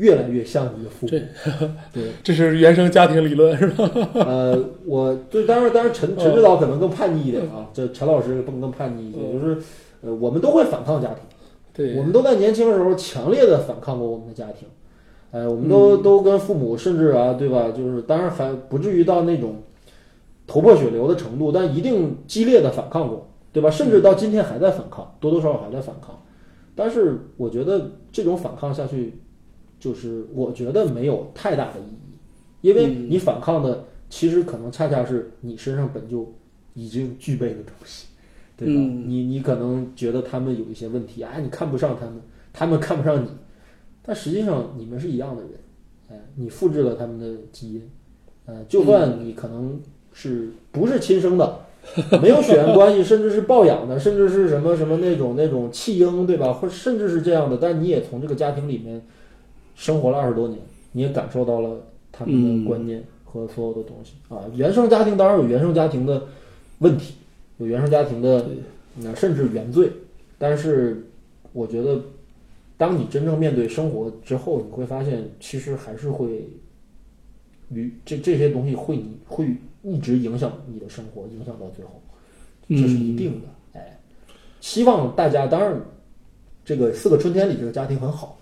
[0.00, 1.08] 越来越像你的父母。
[1.08, 1.20] 这
[1.92, 3.90] 对，这是原生家庭理论是吧？
[4.14, 9.58] 呃， 我就当然当然陈陈指导可能更叛逆一点啊，这陈老师更更叛逆一些，嗯就是
[10.02, 11.16] 呃，我们都会反抗家庭，
[11.74, 14.66] 对，我们都在年轻的时候强烈的反抗过我们的家庭，
[15.30, 17.70] 哎，我们都、都跟父母，甚至啊，对吧？
[17.76, 19.56] 就是当然还不至于到那种
[20.46, 23.70] 头破血流的程度，但一定激烈的反抗过，对吧？
[23.70, 26.18] 甚至到今天还在反抗，多多少少还在反抗。
[26.74, 29.20] 但是我觉得这种反抗下去，
[29.80, 36.32] 就是我觉得没有太大的意义，因为嗯你反抗的其实可能恰恰是你身上本就
[36.74, 38.06] 已经具备的东西，
[38.56, 38.74] 对吧？
[38.76, 42.20] 嗯你你可能觉得他们有一些问题，哎，你看不上他们，
[42.52, 43.28] 他们看不上你，
[44.02, 45.52] 但实际上你们是一样的人，
[46.10, 47.90] 哎，你复制了他们的基因，
[48.44, 49.80] 呃，就算你可能
[50.12, 51.60] 是不是亲生的，
[52.20, 56.52] 没有血缘关系，甚至是抱养的，甚至是什么什么那种那种弃婴，对吧？
[56.52, 59.02] 或甚至是这样的，但你也从这个家庭里面
[59.80, 60.60] 生活了二十多年，
[60.92, 61.80] 你也感受到了
[62.12, 64.44] 他们的观念和所有的东西、啊。
[64.54, 66.22] 原生家庭当然有原生家庭的
[66.80, 67.14] 问题，
[67.56, 68.46] 有原生家庭的
[68.96, 69.90] 那甚至原罪，
[70.36, 71.02] 但是
[71.54, 71.98] 我觉得，
[72.76, 76.46] 当你真正面对生活之后，你会发现其实还是会
[77.70, 82.02] 与这这些东西会你会一直影响你的生活，影响到最后，
[82.68, 83.48] 这是一定的。
[83.80, 83.98] 哎，
[84.60, 85.80] 希望大家当然，
[86.66, 88.38] 这个四个春天里这个家庭很好，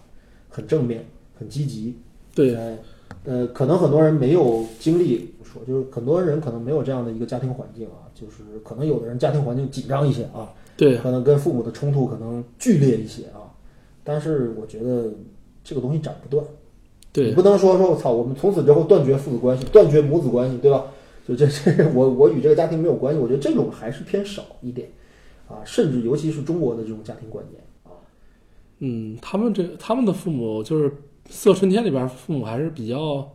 [0.48, 1.04] 很正面，
[1.38, 1.94] 很积极。
[2.34, 2.78] 对，哎，
[3.24, 13.50] 呃，可能很多人没有经历说，就是很多人可能没有这样的一个家庭环境啊，就是可能有的人家庭环境紧张一些啊，对，可能跟父母的冲突可能剧烈一些啊，
[14.04, 15.10] 但是我觉得
[15.64, 16.44] 这个东西斩不断，
[17.12, 20.84] 对你对，不能说说我操，我们从此之后断绝父子关系，断绝母子关系，对吧？
[21.26, 24.88] 就这这我我与这个家庭没有关系，我觉得这种还是偏少一点
[25.46, 27.92] 啊，甚至尤其是中国的这种家庭观念啊，
[28.78, 30.88] 嗯，他们这他们的父母就是
[31.28, 33.30] 《四个春天》里边父母还是比较，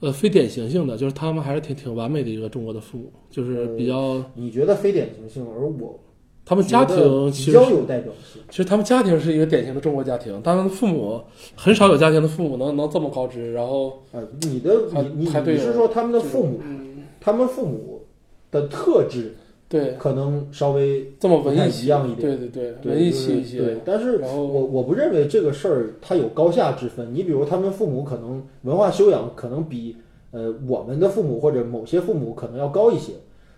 [0.00, 5.98] 呃，非典型性的，就是他们还是挺挺完美的一个中国的父母，就是比较你觉得非典型性，而我
[6.44, 8.40] 他们家庭其实比较有代表性。
[8.48, 11.20] 其实他们家庭是一个典型的中国家庭，他们父母
[11.54, 18.06] 很少有家庭的父母能能这么高知，然后呃，你的还你你还对你是说他们的父母，嗯，他们父母
[18.50, 19.34] 的特质
[19.68, 22.38] 对，可能稍微这么文不太一样一点。
[22.38, 27.12] 对对对，对文艺气一些，对，但是我我不认为这个事儿它有高下之分。
[27.12, 29.96] 你比如他们父母可能文化修养可能比
[30.30, 33.12] 呃我们的父母或者某些父母可能要高一些，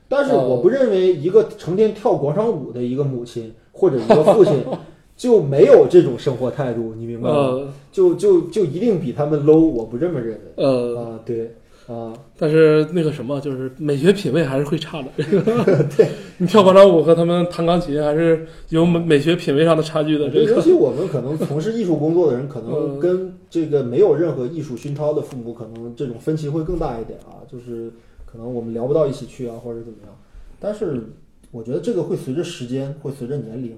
[0.08, 4.54] 但是哦我不认为一个成天跳广场舞的一个母亲或者一个父亲
[5.16, 7.36] 就没有这种生活态度，你明白吗？
[7.36, 10.40] 呃就就就一定比他们 low，我不这么认为。
[10.56, 11.54] 呃，啊，对
[11.91, 15.09] 啊，但是那个什么，就是美学品味还是会差的。
[15.97, 20.30] 对， 你跳广场舞和他们弹钢琴还是有美美学品味上的差距的。
[20.30, 27.43] 这个尤其我们可能从事艺术工作的人，可能嗯跟这个没有任何艺术熏陶的父母，可能这种分歧会更大一点啊。
[27.51, 27.91] 就是
[28.24, 30.16] 可能我们聊不到一起去啊，或者怎么样。
[30.61, 31.03] 但是
[31.51, 33.76] 我觉得这个会随着时间，会随着年龄，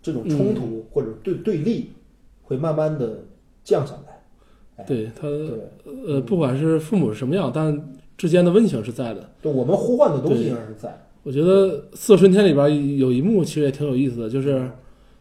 [0.00, 1.90] 这种冲突或者对对立，
[2.44, 3.24] 会慢慢的
[3.62, 4.11] 降下来。
[4.82, 5.28] 哎对他，
[6.06, 9.28] 呃，不管是父母是什么样，但之间的温情是在的。
[9.40, 10.98] 对，我们呼唤的东西对仍然是在。
[11.22, 14.68] 我觉得《四个春天》里边有一幕其实也挺有意思的，就是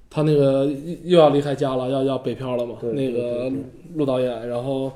[0.09, 0.67] 他那个
[1.03, 2.75] 又要离开家了，要要北漂了嘛。
[2.81, 3.51] 对那个
[3.93, 4.91] 陆导演，然后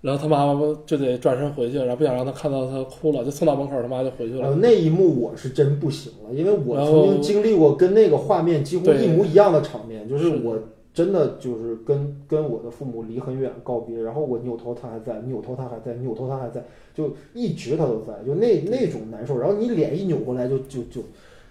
[0.00, 4.48] 然后他妈妈就得转身回去，然后不想让他看到他哭了，就送到门口，他妈就回去了。
[4.48, 10.58] 呃，那一幕我是真不行了，因为我曾经经历过跟那个画面几乎一模一样的场面，就是是我
[10.96, 21.02] 真的就是跟跟我的父母离很远告别，然后我扭头他还在，扭头他还在，扭头他还在，就一直他都在，就那那种难受，然后你脸一扭过来就就就就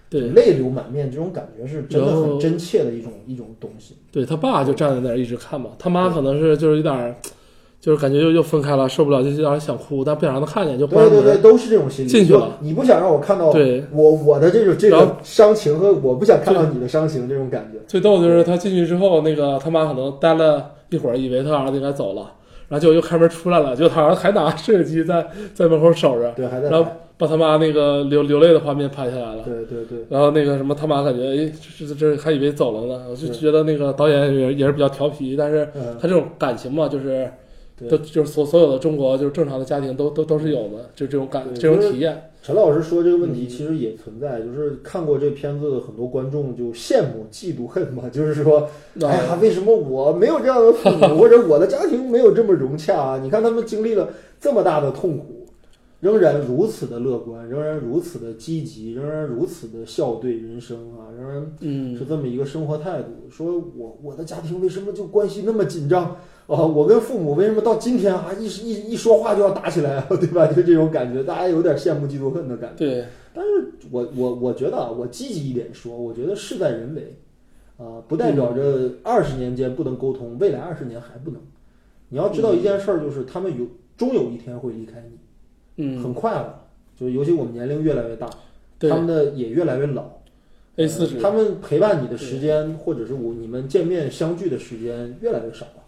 [0.10, 3.94] 对泪流满面，这种感觉是真的很真切的一种一种东西。
[4.12, 7.16] 对他爸就站在那儿一直看嘛，他妈可能是就是有点儿，
[7.86, 12.10] 就是感觉又又分开了，受不了，就有点想哭，但不想让他看见，就关对对对，都是这种心理。
[12.10, 17.78] 进去了你不想让我看到对我我的这种这然后个伤情和我不想看到你的伤情这种感觉。
[17.86, 22.32] 最逗的就是他进去之后，那个他妈可能待了一会儿，以为他儿子应该走了，
[22.70, 29.44] 然后结果又开门出来了，结果他儿子还拿摄影机在在门口守着，对，还在然后把他妈那个流流泪的画面拍下来了。
[29.46, 30.00] 对对对。
[30.10, 37.30] 然后那个什么，他妈感觉哎，这这这还以为走了呢，我就觉得那个导演也也是比较调皮，但是嗯，他这种感情嘛，就是对
[37.90, 42.32] 都就是所所有的中国就是正常的家庭都都都是有的，就这种感对这种体验。
[42.42, 48.70] 陈老师说这个问题嗯其实也存在，就是看过这片子的很多观众就羡慕、嫉妒、恨嘛，就是说，
[49.02, 53.20] 哎呀，为什么我没有这样的父母，或者我的家庭没有这么融洽啊？
[53.22, 54.10] 你看他们经历了
[54.40, 55.48] 这么大的痛苦，
[56.02, 63.10] 仍然如此的乐观，仍然如此的积极，仍然如此的笑对人生啊，仍然嗯是这么一个生活态度。
[63.32, 66.16] 说我我的家庭为什么就关系那么紧张
[66.48, 66.62] 啊？
[66.64, 70.08] 我跟父母为什么到今天啊一一一说话就要打起来啊？
[70.10, 70.48] 对吧？
[70.48, 72.86] 就这种感觉，大家有点羡慕嫉妒恨的感觉。
[72.86, 77.18] 对，但是我我我觉得啊，我积极一点说，我觉得事在人为，
[77.78, 81.42] 啊、不代表着二十年间不能沟通，未来二十年还不能。
[82.10, 83.66] 你要知道一件事儿，就是他们有
[83.98, 85.18] 终有一天会离开你，
[85.84, 86.62] 嗯很嗯，快了。
[86.98, 88.30] 就是尤其我们年龄越来越大，
[88.80, 90.06] 对他们的也越来越老。
[90.78, 95.84] A 四他们陪伴你的时间，或者是我你们见面相聚的时间越来越少了，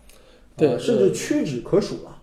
[0.58, 2.18] 对呃甚至屈指可数了，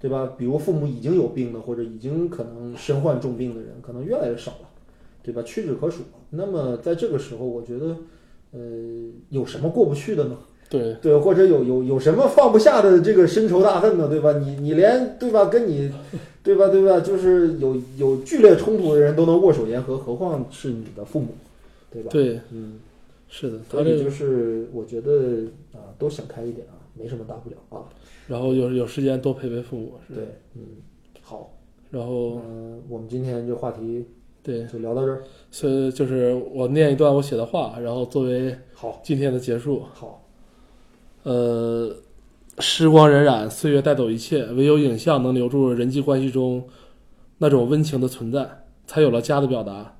[0.00, 0.34] 对吧？
[0.36, 4.68] 比如父母已经有病的，或者已经可能身患重病的人，可能越来越少了，
[5.22, 5.42] 对吧？
[5.42, 6.02] 屈指可数。
[6.30, 7.96] 那么在这个时候，我觉得，
[8.52, 8.60] 呃，
[9.30, 10.36] 有什么过不去的呢？
[10.70, 14.06] 对对，或者有有有什么放不下的这个深仇大恨呢？
[14.08, 14.34] 对吧？
[14.34, 15.90] 你你连对吧，跟你
[16.42, 21.28] 对吧对吧，就是有有剧烈冲突的人都能握手言和，何况是你的父母，
[21.90, 22.10] 对吧？
[22.12, 22.80] 对，嗯。
[23.30, 25.42] 是的，所以就，是我觉得
[25.74, 27.84] 啊，都想开一点啊，没什么大不了啊。
[28.26, 30.24] 然后有有时间多陪陪父母，是，对，
[30.54, 30.62] 嗯，
[31.22, 31.50] 好，
[31.90, 34.04] 然后嗯、我们今天这话题
[34.42, 35.22] 对，就聊到这儿。
[35.50, 39.82] 所以就是我念一段我写的话，然后作为好，今天的结束。
[39.92, 40.26] 好，
[41.22, 41.94] 呃，
[42.58, 46.66] 时光荏苒，岁月带走一切，唯有影像能留住人际关系中
[47.38, 49.94] 那种温情的存在，才有了家的表达。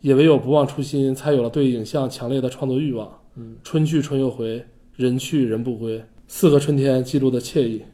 [0.00, 3.20] 也唯有不忘初心，才有了对影像强烈的创作欲望。
[3.36, 4.64] 嗯，春去春又回，
[4.96, 7.84] 人去人不归，四个春天记录的惬意，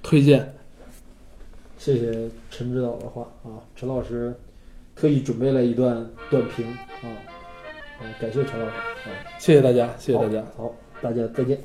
[0.00, 0.54] 推荐。
[1.76, 4.32] 谢谢陈指导的话啊，陈老师
[4.94, 6.64] 特意准备了一段短评
[7.02, 7.10] 啊，
[7.98, 9.10] 啊，感谢陈老师啊，
[9.40, 10.42] 谢谢大家，谢谢大家。
[10.56, 10.72] 好，
[11.02, 11.60] 大家再见。